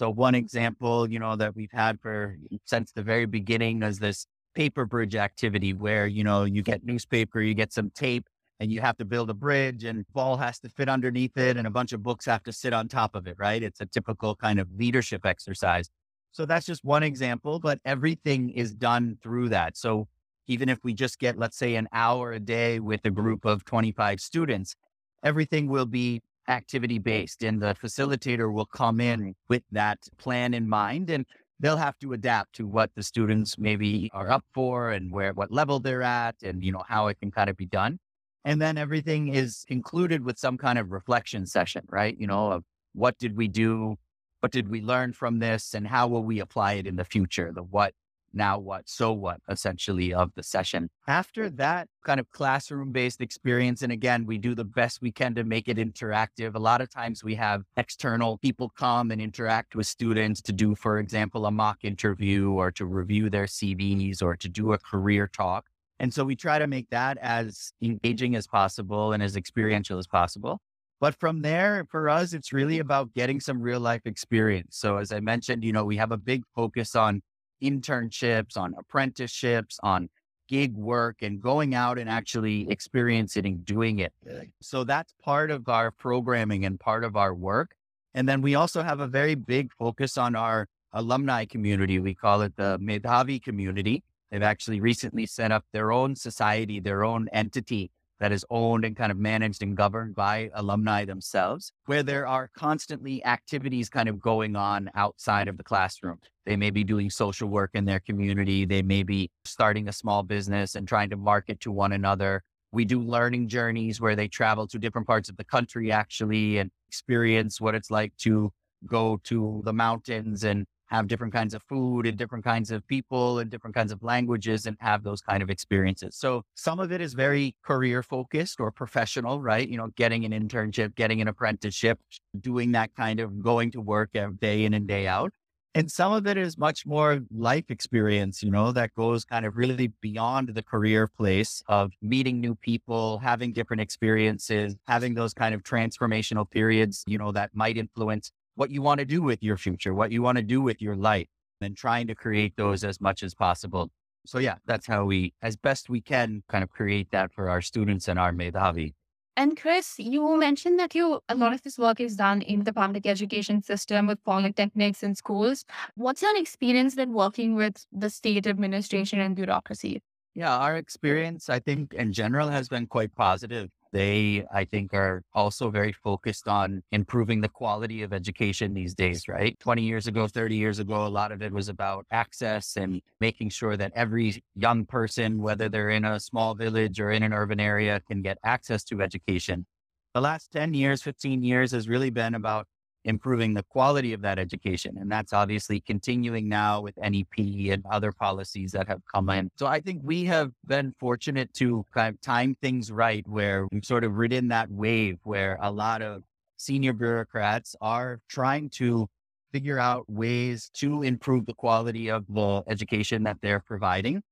So 0.00 0.08
one 0.08 0.32
mm-hmm. 0.32 0.38
example, 0.38 1.10
you 1.10 1.18
know, 1.18 1.36
that 1.36 1.54
we've 1.54 1.70
had 1.70 2.00
for 2.00 2.38
since 2.64 2.90
the 2.92 3.02
very 3.02 3.26
beginning 3.26 3.82
is 3.82 3.98
this 3.98 4.26
paper 4.54 4.86
bridge 4.86 5.14
activity 5.14 5.74
where, 5.74 6.06
you 6.06 6.24
know, 6.24 6.44
you 6.44 6.62
get 6.62 6.82
newspaper, 6.82 7.42
you 7.42 7.52
get 7.52 7.70
some 7.70 7.90
tape 7.90 8.26
and 8.60 8.72
you 8.72 8.80
have 8.80 8.96
to 8.96 9.04
build 9.04 9.28
a 9.28 9.34
bridge 9.34 9.84
and 9.84 10.06
ball 10.14 10.38
has 10.38 10.58
to 10.60 10.70
fit 10.70 10.88
underneath 10.88 11.36
it 11.36 11.58
and 11.58 11.66
a 11.66 11.70
bunch 11.70 11.92
of 11.92 12.02
books 12.02 12.24
have 12.24 12.42
to 12.44 12.52
sit 12.52 12.72
on 12.72 12.88
top 12.88 13.14
of 13.14 13.26
it, 13.26 13.36
right? 13.38 13.62
It's 13.62 13.82
a 13.82 13.84
typical 13.84 14.34
kind 14.34 14.58
of 14.58 14.68
leadership 14.74 15.26
exercise. 15.26 15.90
So 16.32 16.46
that's 16.46 16.64
just 16.64 16.82
one 16.82 17.02
example, 17.02 17.60
but 17.60 17.78
everything 17.84 18.48
is 18.48 18.72
done 18.72 19.18
through 19.22 19.50
that. 19.50 19.76
So 19.76 20.08
even 20.46 20.70
if 20.70 20.78
we 20.82 20.94
just 20.94 21.18
get, 21.18 21.36
let's 21.36 21.58
say, 21.58 21.74
an 21.74 21.88
hour 21.92 22.32
a 22.32 22.40
day 22.40 22.80
with 22.80 23.04
a 23.04 23.10
group 23.10 23.44
of 23.44 23.66
25 23.66 24.18
students, 24.18 24.76
everything 25.22 25.66
will 25.66 25.84
be 25.84 26.22
activity 26.48 26.98
based 26.98 27.42
and 27.42 27.60
the 27.60 27.74
facilitator 27.82 28.52
will 28.52 28.66
come 28.66 29.00
in 29.00 29.34
with 29.48 29.62
that 29.70 29.98
plan 30.18 30.54
in 30.54 30.68
mind 30.68 31.10
and 31.10 31.24
they'll 31.60 31.76
have 31.76 31.98
to 31.98 32.12
adapt 32.12 32.54
to 32.54 32.66
what 32.66 32.90
the 32.94 33.02
students 33.02 33.58
maybe 33.58 34.10
are 34.12 34.30
up 34.30 34.44
for 34.52 34.90
and 34.90 35.12
where 35.12 35.32
what 35.32 35.52
level 35.52 35.78
they're 35.78 36.02
at 36.02 36.34
and 36.42 36.64
you 36.64 36.72
know 36.72 36.82
how 36.88 37.06
it 37.06 37.18
can 37.20 37.30
kind 37.30 37.50
of 37.50 37.56
be 37.56 37.66
done. 37.66 37.98
And 38.44 38.60
then 38.60 38.78
everything 38.78 39.34
is 39.34 39.64
included 39.68 40.24
with 40.24 40.38
some 40.38 40.56
kind 40.56 40.78
of 40.78 40.90
reflection 40.90 41.46
session 41.46 41.84
right? 41.88 42.16
You 42.18 42.26
know 42.26 42.52
of 42.52 42.64
what 42.94 43.18
did 43.18 43.36
we 43.36 43.48
do? 43.48 43.96
What 44.40 44.52
did 44.52 44.68
we 44.68 44.80
learn 44.80 45.12
from 45.12 45.38
this? 45.38 45.74
And 45.74 45.86
how 45.86 46.08
will 46.08 46.24
we 46.24 46.40
apply 46.40 46.74
it 46.74 46.86
in 46.86 46.96
the 46.96 47.04
future? 47.04 47.52
The 47.54 47.62
what 47.62 47.92
now 48.32 48.58
what, 48.58 48.88
so 48.88 49.12
what, 49.12 49.40
essentially, 49.48 50.12
of 50.14 50.30
the 50.34 50.42
session. 50.42 50.88
After 51.06 51.50
that 51.50 51.88
kind 52.04 52.20
of 52.20 52.30
classroom 52.30 52.92
based 52.92 53.20
experience, 53.20 53.82
and 53.82 53.92
again, 53.92 54.26
we 54.26 54.38
do 54.38 54.54
the 54.54 54.64
best 54.64 55.02
we 55.02 55.12
can 55.12 55.34
to 55.34 55.44
make 55.44 55.68
it 55.68 55.76
interactive. 55.76 56.54
A 56.54 56.58
lot 56.58 56.80
of 56.80 56.90
times 56.90 57.24
we 57.24 57.34
have 57.36 57.62
external 57.76 58.38
people 58.38 58.70
come 58.70 59.10
and 59.10 59.20
interact 59.20 59.74
with 59.74 59.86
students 59.86 60.40
to 60.42 60.52
do, 60.52 60.74
for 60.74 60.98
example, 60.98 61.46
a 61.46 61.50
mock 61.50 61.84
interview 61.84 62.50
or 62.50 62.70
to 62.72 62.86
review 62.86 63.30
their 63.30 63.46
CVs 63.46 64.22
or 64.22 64.36
to 64.36 64.48
do 64.48 64.72
a 64.72 64.78
career 64.78 65.26
talk. 65.26 65.66
And 65.98 66.12
so 66.14 66.24
we 66.24 66.34
try 66.34 66.58
to 66.58 66.66
make 66.66 66.88
that 66.90 67.18
as 67.18 67.72
engaging 67.82 68.34
as 68.34 68.46
possible 68.46 69.12
and 69.12 69.22
as 69.22 69.36
experiential 69.36 69.98
as 69.98 70.06
possible. 70.06 70.60
But 71.00 71.14
from 71.14 71.40
there, 71.40 71.86
for 71.90 72.10
us, 72.10 72.34
it's 72.34 72.52
really 72.52 72.78
about 72.78 73.14
getting 73.14 73.40
some 73.40 73.60
real 73.60 73.80
life 73.80 74.02
experience. 74.04 74.76
So 74.76 74.98
as 74.98 75.12
I 75.12 75.20
mentioned, 75.20 75.64
you 75.64 75.72
know, 75.72 75.84
we 75.84 75.96
have 75.96 76.12
a 76.12 76.18
big 76.18 76.42
focus 76.54 76.94
on 76.94 77.22
internships, 77.62 78.56
on 78.56 78.74
apprenticeships, 78.78 79.78
on 79.82 80.08
gig 80.48 80.74
work 80.74 81.22
and 81.22 81.40
going 81.40 81.74
out 81.74 81.96
and 81.96 82.10
actually 82.10 82.68
experiencing 82.70 83.46
and 83.46 83.64
doing 83.64 84.00
it. 84.00 84.12
So 84.60 84.82
that's 84.82 85.14
part 85.22 85.52
of 85.52 85.68
our 85.68 85.92
programming 85.92 86.64
and 86.64 86.78
part 86.78 87.04
of 87.04 87.16
our 87.16 87.32
work. 87.32 87.76
And 88.14 88.28
then 88.28 88.42
we 88.42 88.56
also 88.56 88.82
have 88.82 88.98
a 88.98 89.06
very 89.06 89.36
big 89.36 89.72
focus 89.72 90.18
on 90.18 90.34
our 90.34 90.66
alumni 90.92 91.44
community. 91.44 92.00
We 92.00 92.14
call 92.16 92.42
it 92.42 92.56
the 92.56 92.78
Medhavi 92.80 93.40
community. 93.40 94.02
They've 94.30 94.42
actually 94.42 94.80
recently 94.80 95.26
set 95.26 95.52
up 95.52 95.64
their 95.72 95.92
own 95.92 96.16
society, 96.16 96.80
their 96.80 97.04
own 97.04 97.28
entity 97.32 97.92
that 98.20 98.32
is 98.32 98.44
owned 98.50 98.84
and 98.84 98.96
kind 98.96 99.10
of 99.10 99.18
managed 99.18 99.62
and 99.62 99.76
governed 99.76 100.14
by 100.14 100.50
alumni 100.54 101.04
themselves, 101.04 101.72
where 101.86 102.02
there 102.02 102.26
are 102.26 102.50
constantly 102.56 103.24
activities 103.24 103.88
kind 103.88 104.08
of 104.08 104.20
going 104.20 104.54
on 104.56 104.90
outside 104.94 105.48
of 105.48 105.56
the 105.56 105.64
classroom. 105.64 106.18
They 106.46 106.56
may 106.56 106.70
be 106.70 106.84
doing 106.84 107.10
social 107.10 107.48
work 107.48 107.70
in 107.74 107.86
their 107.86 108.00
community. 108.00 108.64
They 108.64 108.82
may 108.82 109.02
be 109.02 109.30
starting 109.44 109.88
a 109.88 109.92
small 109.92 110.22
business 110.22 110.74
and 110.74 110.86
trying 110.86 111.10
to 111.10 111.16
market 111.16 111.60
to 111.60 111.72
one 111.72 111.92
another. 111.92 112.42
We 112.72 112.84
do 112.84 113.00
learning 113.00 113.48
journeys 113.48 114.00
where 114.00 114.14
they 114.14 114.28
travel 114.28 114.68
to 114.68 114.78
different 114.78 115.06
parts 115.06 115.28
of 115.28 115.36
the 115.36 115.44
country 115.44 115.90
actually 115.90 116.58
and 116.58 116.70
experience 116.88 117.60
what 117.60 117.74
it's 117.74 117.90
like 117.90 118.16
to 118.18 118.52
go 118.86 119.20
to 119.24 119.62
the 119.64 119.72
mountains 119.72 120.44
and 120.44 120.66
have 120.90 121.06
different 121.06 121.32
kinds 121.32 121.54
of 121.54 121.62
food 121.62 122.06
and 122.06 122.18
different 122.18 122.44
kinds 122.44 122.70
of 122.70 122.86
people 122.86 123.38
and 123.38 123.50
different 123.50 123.74
kinds 123.74 123.92
of 123.92 124.02
languages 124.02 124.66
and 124.66 124.76
have 124.80 125.02
those 125.02 125.20
kind 125.20 125.42
of 125.42 125.50
experiences. 125.50 126.16
So 126.16 126.42
some 126.56 126.80
of 126.80 126.92
it 126.92 127.00
is 127.00 127.14
very 127.14 127.54
career 127.64 128.02
focused 128.02 128.60
or 128.60 128.70
professional, 128.70 129.40
right? 129.40 129.68
You 129.68 129.76
know, 129.76 129.88
getting 129.96 130.24
an 130.24 130.32
internship, 130.32 130.94
getting 130.94 131.20
an 131.20 131.28
apprenticeship, 131.28 131.98
doing 132.40 132.72
that 132.72 132.94
kind 132.96 133.20
of 133.20 133.42
going 133.42 133.70
to 133.72 133.80
work 133.80 134.10
day 134.40 134.64
in 134.64 134.74
and 134.74 134.86
day 134.86 135.06
out. 135.06 135.32
And 135.72 135.88
some 135.88 136.12
of 136.12 136.26
it 136.26 136.36
is 136.36 136.58
much 136.58 136.84
more 136.84 137.20
life 137.32 137.66
experience, 137.68 138.42
you 138.42 138.50
know, 138.50 138.72
that 138.72 138.92
goes 138.96 139.24
kind 139.24 139.46
of 139.46 139.56
really 139.56 139.92
beyond 140.00 140.48
the 140.48 140.64
career 140.64 141.06
place 141.06 141.62
of 141.68 141.92
meeting 142.02 142.40
new 142.40 142.56
people, 142.56 143.18
having 143.18 143.52
different 143.52 143.80
experiences, 143.80 144.74
having 144.88 145.14
those 145.14 145.32
kind 145.32 145.54
of 145.54 145.62
transformational 145.62 146.50
periods, 146.50 147.04
you 147.06 147.18
know, 147.18 147.30
that 147.30 147.50
might 147.54 147.76
influence 147.76 148.32
what 148.60 148.70
you 148.70 148.82
want 148.82 148.98
to 148.98 149.06
do 149.06 149.22
with 149.22 149.42
your 149.42 149.56
future, 149.56 149.94
what 149.94 150.12
you 150.12 150.20
want 150.20 150.36
to 150.36 150.42
do 150.42 150.60
with 150.60 150.82
your 150.82 150.94
life, 150.94 151.28
and 151.62 151.74
trying 151.74 152.06
to 152.06 152.14
create 152.14 152.52
those 152.58 152.84
as 152.84 153.00
much 153.00 153.22
as 153.22 153.34
possible. 153.34 153.90
So, 154.26 154.38
yeah, 154.38 154.56
that's 154.66 154.86
how 154.86 155.06
we, 155.06 155.32
as 155.40 155.56
best 155.56 155.88
we 155.88 156.02
can, 156.02 156.42
kind 156.46 156.62
of 156.62 156.68
create 156.68 157.10
that 157.10 157.32
for 157.32 157.48
our 157.48 157.62
students 157.62 158.06
and 158.06 158.18
our 158.18 158.32
Medhavi. 158.32 158.92
And 159.34 159.58
Chris, 159.58 159.94
you 159.98 160.36
mentioned 160.36 160.78
that 160.78 160.94
you 160.94 161.20
a 161.30 161.34
lot 161.34 161.46
mm-hmm. 161.46 161.54
of 161.54 161.62
this 161.62 161.78
work 161.78 162.00
is 162.00 162.16
done 162.16 162.42
in 162.42 162.64
the 162.64 162.74
public 162.74 163.06
education 163.06 163.62
system 163.62 164.06
with 164.06 164.22
polytechnics 164.24 165.02
and 165.02 165.16
schools. 165.16 165.64
What's 165.94 166.20
your 166.20 166.36
experience 166.36 166.96
then 166.96 167.14
working 167.14 167.54
with 167.54 167.86
the 167.90 168.10
state 168.10 168.46
administration 168.46 169.20
and 169.20 169.34
bureaucracy? 169.34 170.02
Yeah, 170.34 170.54
our 170.54 170.76
experience, 170.76 171.48
I 171.48 171.60
think, 171.60 171.94
in 171.94 172.12
general, 172.12 172.48
has 172.48 172.68
been 172.68 172.86
quite 172.86 173.14
positive. 173.14 173.70
They, 173.92 174.44
I 174.52 174.64
think, 174.64 174.94
are 174.94 175.22
also 175.34 175.70
very 175.70 175.92
focused 175.92 176.46
on 176.46 176.82
improving 176.92 177.40
the 177.40 177.48
quality 177.48 178.02
of 178.02 178.12
education 178.12 178.72
these 178.72 178.94
days, 178.94 179.26
right? 179.26 179.58
20 179.58 179.82
years 179.82 180.06
ago, 180.06 180.28
30 180.28 180.56
years 180.56 180.78
ago, 180.78 181.06
a 181.06 181.08
lot 181.08 181.32
of 181.32 181.42
it 181.42 181.52
was 181.52 181.68
about 181.68 182.06
access 182.10 182.76
and 182.76 183.02
making 183.20 183.50
sure 183.50 183.76
that 183.76 183.92
every 183.96 184.42
young 184.54 184.86
person, 184.86 185.42
whether 185.42 185.68
they're 185.68 185.90
in 185.90 186.04
a 186.04 186.20
small 186.20 186.54
village 186.54 187.00
or 187.00 187.10
in 187.10 187.22
an 187.22 187.32
urban 187.32 187.58
area, 187.58 188.00
can 188.08 188.22
get 188.22 188.38
access 188.44 188.84
to 188.84 189.02
education. 189.02 189.66
The 190.14 190.20
last 190.20 190.50
10 190.52 190.74
years, 190.74 191.02
15 191.02 191.42
years 191.42 191.72
has 191.72 191.88
really 191.88 192.10
been 192.10 192.34
about 192.34 192.66
improving 193.04 193.54
the 193.54 193.62
quality 193.62 194.12
of 194.12 194.22
that 194.22 194.38
education. 194.38 194.96
And 194.98 195.10
that's 195.10 195.32
obviously 195.32 195.80
continuing 195.80 196.48
now 196.48 196.80
with 196.80 196.96
NEP 196.98 197.70
and 197.72 197.84
other 197.90 198.12
policies 198.12 198.72
that 198.72 198.88
have 198.88 199.00
come 199.12 199.30
in. 199.30 199.50
So 199.56 199.66
I 199.66 199.80
think 199.80 200.02
we 200.04 200.24
have 200.24 200.52
been 200.66 200.94
fortunate 200.98 201.52
to 201.54 201.84
kind 201.94 202.14
of 202.14 202.20
time 202.20 202.56
things 202.60 202.92
right 202.92 203.26
where 203.26 203.66
we've 203.72 203.84
sort 203.84 204.04
of 204.04 204.16
ridden 204.16 204.48
that 204.48 204.70
wave 204.70 205.18
where 205.24 205.58
a 205.62 205.70
lot 205.70 206.02
of 206.02 206.22
senior 206.56 206.92
bureaucrats 206.92 207.74
are 207.80 208.20
trying 208.28 208.68
to 208.68 209.08
figure 209.50 209.78
out 209.78 210.04
ways 210.08 210.70
to 210.74 211.02
improve 211.02 211.46
the 211.46 211.54
quality 211.54 212.10
of 212.10 212.24
the 212.28 212.62
education 212.68 213.24
that 213.24 213.38
they're 213.40 213.60
providing. 213.60 214.22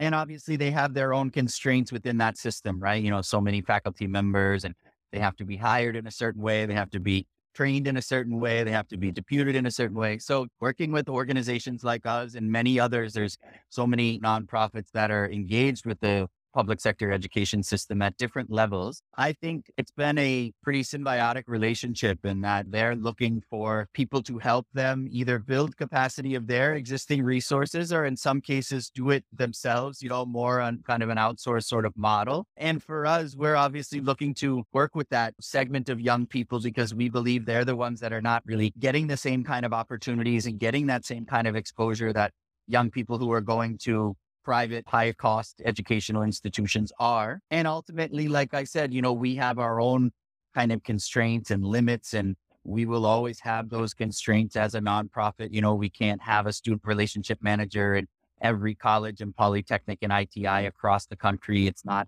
And 0.00 0.14
obviously 0.14 0.56
they 0.56 0.70
have 0.70 0.94
their 0.94 1.14
own 1.14 1.30
constraints 1.30 1.92
within 1.92 2.18
that 2.18 2.36
system, 2.36 2.80
right? 2.80 3.02
You 3.02 3.10
know, 3.10 3.22
so 3.22 3.40
many 3.40 3.60
faculty 3.60 4.06
members 4.06 4.64
and 4.64 4.74
they 5.12 5.18
have 5.20 5.36
to 5.36 5.44
be 5.44 5.56
hired 5.56 5.96
in 5.96 6.06
a 6.06 6.10
certain 6.10 6.42
way. 6.42 6.66
They 6.66 6.74
have 6.74 6.90
to 6.90 7.00
be 7.00 7.26
trained 7.56 7.88
in 7.88 7.96
a 7.96 8.02
certain 8.02 8.38
way. 8.38 8.62
They 8.62 8.70
have 8.70 8.88
to 8.88 8.98
be 8.98 9.10
deputed 9.10 9.56
in 9.56 9.64
a 9.64 9.70
certain 9.70 9.96
way. 9.96 10.18
So 10.18 10.46
working 10.60 10.92
with 10.92 11.08
organizations 11.08 11.82
like 11.82 12.04
us 12.04 12.34
and 12.34 12.52
many 12.52 12.78
others, 12.78 13.14
there's 13.14 13.38
so 13.70 13.86
many 13.86 14.20
nonprofits 14.20 14.90
that 14.92 15.10
are 15.10 15.30
engaged 15.30 15.86
with 15.86 15.98
the 16.00 16.28
public 16.56 16.80
sector 16.80 17.12
education 17.12 17.62
system 17.62 18.00
at 18.00 18.16
different 18.16 18.50
levels. 18.50 19.02
I 19.14 19.34
think 19.34 19.70
it's 19.76 19.90
been 19.90 20.16
a 20.16 20.52
pretty 20.62 20.84
symbiotic 20.84 21.42
relationship 21.48 22.24
in 22.24 22.40
that 22.40 22.70
they're 22.70 22.96
looking 22.96 23.42
for 23.50 23.88
people 23.92 24.22
to 24.22 24.38
help 24.38 24.66
them 24.72 25.06
either 25.10 25.38
build 25.38 25.76
capacity 25.76 26.34
of 26.34 26.46
their 26.46 26.72
existing 26.74 27.22
resources 27.22 27.92
or 27.92 28.06
in 28.06 28.16
some 28.16 28.40
cases 28.40 28.88
do 28.88 29.10
it 29.10 29.22
themselves, 29.34 30.00
you 30.00 30.08
know, 30.08 30.24
more 30.24 30.62
on 30.62 30.82
kind 30.86 31.02
of 31.02 31.10
an 31.10 31.18
outsourced 31.18 31.64
sort 31.64 31.84
of 31.84 31.94
model. 31.94 32.46
And 32.56 32.82
for 32.82 33.04
us, 33.04 33.36
we're 33.36 33.56
obviously 33.56 34.00
looking 34.00 34.32
to 34.36 34.64
work 34.72 34.94
with 34.94 35.10
that 35.10 35.34
segment 35.38 35.90
of 35.90 36.00
young 36.00 36.24
people 36.24 36.58
because 36.60 36.94
we 36.94 37.10
believe 37.10 37.44
they're 37.44 37.66
the 37.66 37.76
ones 37.76 38.00
that 38.00 38.14
are 38.14 38.22
not 38.22 38.42
really 38.46 38.72
getting 38.78 39.08
the 39.08 39.18
same 39.18 39.44
kind 39.44 39.66
of 39.66 39.74
opportunities 39.74 40.46
and 40.46 40.58
getting 40.58 40.86
that 40.86 41.04
same 41.04 41.26
kind 41.26 41.46
of 41.46 41.54
exposure 41.54 42.14
that 42.14 42.32
young 42.66 42.90
people 42.90 43.18
who 43.18 43.30
are 43.30 43.42
going 43.42 43.76
to 43.78 44.16
private 44.46 44.86
high 44.86 45.12
cost 45.12 45.60
educational 45.64 46.22
institutions 46.22 46.92
are. 47.00 47.40
And 47.50 47.66
ultimately, 47.66 48.28
like 48.28 48.54
I 48.54 48.62
said, 48.62 48.94
you 48.94 49.02
know, 49.02 49.12
we 49.12 49.34
have 49.34 49.58
our 49.58 49.80
own 49.80 50.12
kind 50.54 50.70
of 50.70 50.84
constraints 50.84 51.50
and 51.50 51.64
limits 51.64 52.14
and 52.14 52.36
we 52.62 52.86
will 52.86 53.06
always 53.06 53.40
have 53.40 53.70
those 53.70 53.92
constraints 53.92 54.54
as 54.54 54.76
a 54.76 54.80
nonprofit. 54.80 55.48
You 55.52 55.62
know, 55.62 55.74
we 55.74 55.90
can't 55.90 56.22
have 56.22 56.46
a 56.46 56.52
student 56.52 56.82
relationship 56.84 57.38
manager 57.42 57.96
in 57.96 58.06
every 58.40 58.76
college 58.76 59.20
and 59.20 59.34
polytechnic 59.34 59.98
and 60.02 60.12
ITI 60.12 60.66
across 60.66 61.06
the 61.06 61.16
country. 61.16 61.66
It's 61.66 61.84
not 61.84 62.06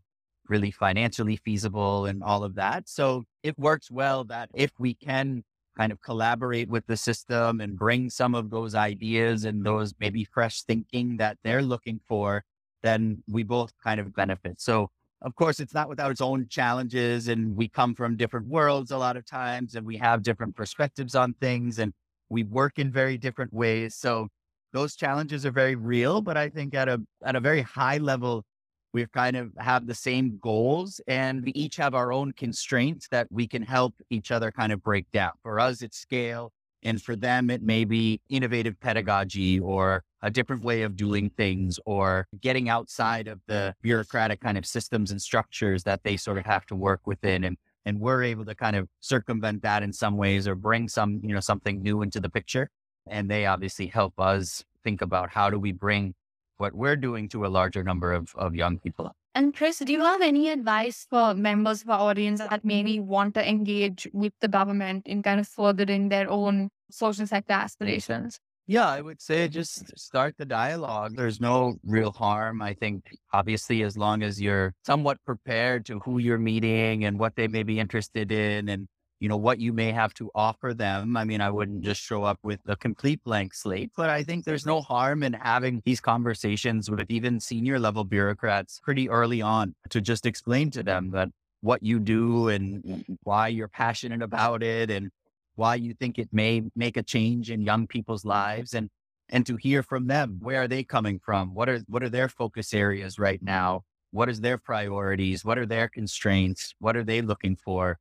really 0.48 0.70
financially 0.70 1.36
feasible 1.36 2.06
and 2.06 2.22
all 2.22 2.44
of 2.44 2.54
that. 2.54 2.88
So 2.88 3.24
it 3.42 3.58
works 3.58 3.90
well 3.90 4.22
that 4.24 4.48
if 4.54 4.70
we 4.78 4.94
can 4.94 5.42
kind 5.78 5.92
of 5.92 6.00
collaborate 6.02 6.68
with 6.68 6.86
the 6.86 6.96
system 6.96 7.60
and 7.60 7.78
bring 7.78 8.10
some 8.10 8.34
of 8.34 8.50
those 8.50 8.74
ideas 8.74 9.44
and 9.44 9.64
those 9.64 9.94
maybe 10.00 10.24
fresh 10.24 10.62
thinking 10.62 11.16
that 11.18 11.38
they're 11.44 11.62
looking 11.62 12.00
for, 12.08 12.44
then 12.82 13.22
we 13.28 13.42
both 13.42 13.72
kind 13.82 14.00
of 14.00 14.14
benefit. 14.14 14.60
So, 14.60 14.90
of 15.22 15.34
course, 15.34 15.60
it's 15.60 15.74
not 15.74 15.88
without 15.88 16.10
its 16.10 16.20
own 16.20 16.46
challenges, 16.48 17.28
and 17.28 17.56
we 17.56 17.68
come 17.68 17.94
from 17.94 18.16
different 18.16 18.46
worlds 18.46 18.90
a 18.90 18.98
lot 18.98 19.16
of 19.16 19.26
times, 19.26 19.74
and 19.74 19.86
we 19.86 19.96
have 19.96 20.22
different 20.22 20.54
perspectives 20.56 21.14
on 21.14 21.34
things, 21.34 21.78
and 21.78 21.92
we 22.28 22.44
work 22.44 22.78
in 22.78 22.92
very 22.92 23.18
different 23.18 23.52
ways. 23.52 23.94
So, 23.94 24.28
those 24.72 24.96
challenges 24.96 25.46
are 25.46 25.50
very 25.50 25.74
real, 25.76 26.20
but 26.20 26.36
I 26.36 26.48
think 26.50 26.74
at 26.74 26.88
a 26.88 27.00
at 27.24 27.36
a 27.36 27.40
very 27.40 27.62
high 27.62 27.98
level, 27.98 28.44
we 28.92 29.06
kind 29.06 29.36
of 29.36 29.52
have 29.58 29.86
the 29.86 29.94
same 29.94 30.38
goals 30.40 31.00
and 31.06 31.44
we 31.44 31.52
each 31.52 31.76
have 31.76 31.94
our 31.94 32.12
own 32.12 32.32
constraints 32.32 33.08
that 33.10 33.26
we 33.30 33.46
can 33.46 33.62
help 33.62 33.94
each 34.10 34.30
other 34.30 34.50
kind 34.50 34.72
of 34.72 34.82
break 34.82 35.10
down. 35.10 35.32
For 35.42 35.60
us, 35.60 35.82
it's 35.82 35.98
scale. 35.98 36.52
And 36.82 37.02
for 37.02 37.16
them, 37.16 37.50
it 37.50 37.60
may 37.60 37.84
be 37.84 38.20
innovative 38.28 38.78
pedagogy 38.80 39.58
or 39.58 40.04
a 40.22 40.30
different 40.30 40.62
way 40.62 40.82
of 40.82 40.96
doing 40.96 41.30
things 41.30 41.78
or 41.86 42.26
getting 42.40 42.68
outside 42.68 43.26
of 43.28 43.40
the 43.46 43.74
bureaucratic 43.82 44.40
kind 44.40 44.56
of 44.56 44.64
systems 44.64 45.10
and 45.10 45.20
structures 45.20 45.82
that 45.84 46.02
they 46.04 46.16
sort 46.16 46.38
of 46.38 46.46
have 46.46 46.66
to 46.66 46.76
work 46.76 47.00
within. 47.04 47.44
And, 47.44 47.56
and 47.84 48.00
we're 48.00 48.22
able 48.22 48.44
to 48.44 48.54
kind 48.54 48.76
of 48.76 48.88
circumvent 49.00 49.62
that 49.62 49.82
in 49.82 49.92
some 49.92 50.16
ways 50.16 50.46
or 50.46 50.54
bring 50.54 50.88
some, 50.88 51.20
you 51.22 51.34
know, 51.34 51.40
something 51.40 51.82
new 51.82 52.02
into 52.02 52.20
the 52.20 52.30
picture. 52.30 52.70
And 53.08 53.30
they 53.30 53.46
obviously 53.46 53.86
help 53.86 54.18
us 54.18 54.64
think 54.84 55.02
about 55.02 55.30
how 55.30 55.50
do 55.50 55.58
we 55.58 55.72
bring 55.72 56.14
what 56.58 56.74
we're 56.74 56.96
doing 56.96 57.28
to 57.30 57.46
a 57.46 57.48
larger 57.48 57.82
number 57.82 58.12
of, 58.12 58.34
of 58.36 58.54
young 58.54 58.78
people. 58.78 59.12
And 59.34 59.54
Chris, 59.54 59.78
do 59.78 59.92
you 59.92 60.00
have 60.00 60.20
any 60.20 60.50
advice 60.50 61.06
for 61.08 61.32
members 61.32 61.82
of 61.82 61.90
our 61.90 62.00
audience 62.10 62.40
that 62.40 62.64
maybe 62.64 62.98
want 62.98 63.34
to 63.34 63.48
engage 63.48 64.08
with 64.12 64.32
the 64.40 64.48
government 64.48 65.06
in 65.06 65.22
kind 65.22 65.38
of 65.38 65.46
furthering 65.46 66.08
their 66.08 66.28
own 66.28 66.70
social 66.90 67.26
sector 67.26 67.52
aspirations? 67.52 68.40
Yeah, 68.66 68.86
I 68.86 69.00
would 69.00 69.22
say 69.22 69.48
just 69.48 69.96
start 69.98 70.34
the 70.36 70.44
dialogue. 70.44 71.16
There's 71.16 71.40
no 71.40 71.76
real 71.84 72.12
harm. 72.12 72.60
I 72.60 72.74
think, 72.74 73.04
obviously, 73.32 73.82
as 73.82 73.96
long 73.96 74.22
as 74.22 74.42
you're 74.42 74.74
somewhat 74.84 75.16
prepared 75.24 75.86
to 75.86 76.00
who 76.00 76.18
you're 76.18 76.36
meeting 76.36 77.04
and 77.04 77.18
what 77.18 77.34
they 77.34 77.48
may 77.48 77.62
be 77.62 77.80
interested 77.80 78.30
in 78.30 78.68
and 78.68 78.86
you 79.20 79.28
know, 79.28 79.36
what 79.36 79.58
you 79.58 79.72
may 79.72 79.90
have 79.92 80.14
to 80.14 80.30
offer 80.34 80.74
them. 80.74 81.16
I 81.16 81.24
mean, 81.24 81.40
I 81.40 81.50
wouldn't 81.50 81.82
just 81.82 82.00
show 82.00 82.24
up 82.24 82.38
with 82.42 82.60
a 82.66 82.76
complete 82.76 83.22
blank 83.24 83.54
slate, 83.54 83.90
but 83.96 84.10
I 84.10 84.22
think 84.22 84.44
there's 84.44 84.66
no 84.66 84.80
harm 84.80 85.22
in 85.22 85.32
having 85.32 85.82
these 85.84 86.00
conversations 86.00 86.90
with 86.90 87.10
even 87.10 87.40
senior 87.40 87.78
level 87.78 88.04
bureaucrats 88.04 88.80
pretty 88.82 89.08
early 89.08 89.42
on 89.42 89.74
to 89.90 90.00
just 90.00 90.26
explain 90.26 90.70
to 90.72 90.82
them 90.82 91.10
that 91.10 91.28
what 91.60 91.82
you 91.82 91.98
do 91.98 92.48
and 92.48 93.04
why 93.24 93.48
you're 93.48 93.68
passionate 93.68 94.22
about 94.22 94.62
it 94.62 94.90
and 94.90 95.10
why 95.56 95.74
you 95.74 95.92
think 95.94 96.18
it 96.18 96.28
may 96.30 96.62
make 96.76 96.96
a 96.96 97.02
change 97.02 97.50
in 97.50 97.60
young 97.62 97.86
people's 97.86 98.24
lives 98.24 98.74
and 98.74 98.88
and 99.30 99.44
to 99.44 99.56
hear 99.56 99.82
from 99.82 100.06
them 100.06 100.38
where 100.40 100.62
are 100.62 100.68
they 100.68 100.82
coming 100.82 101.18
from? 101.18 101.54
What 101.54 101.68
are 101.68 101.80
what 101.88 102.02
are 102.02 102.08
their 102.08 102.28
focus 102.28 102.72
areas 102.72 103.18
right 103.18 103.42
now? 103.42 103.82
What 104.10 104.30
is 104.30 104.40
their 104.40 104.56
priorities? 104.56 105.44
What 105.44 105.58
are 105.58 105.66
their 105.66 105.88
constraints? 105.88 106.74
What 106.78 106.96
are 106.96 107.04
they 107.04 107.20
looking 107.20 107.56
for 107.56 107.98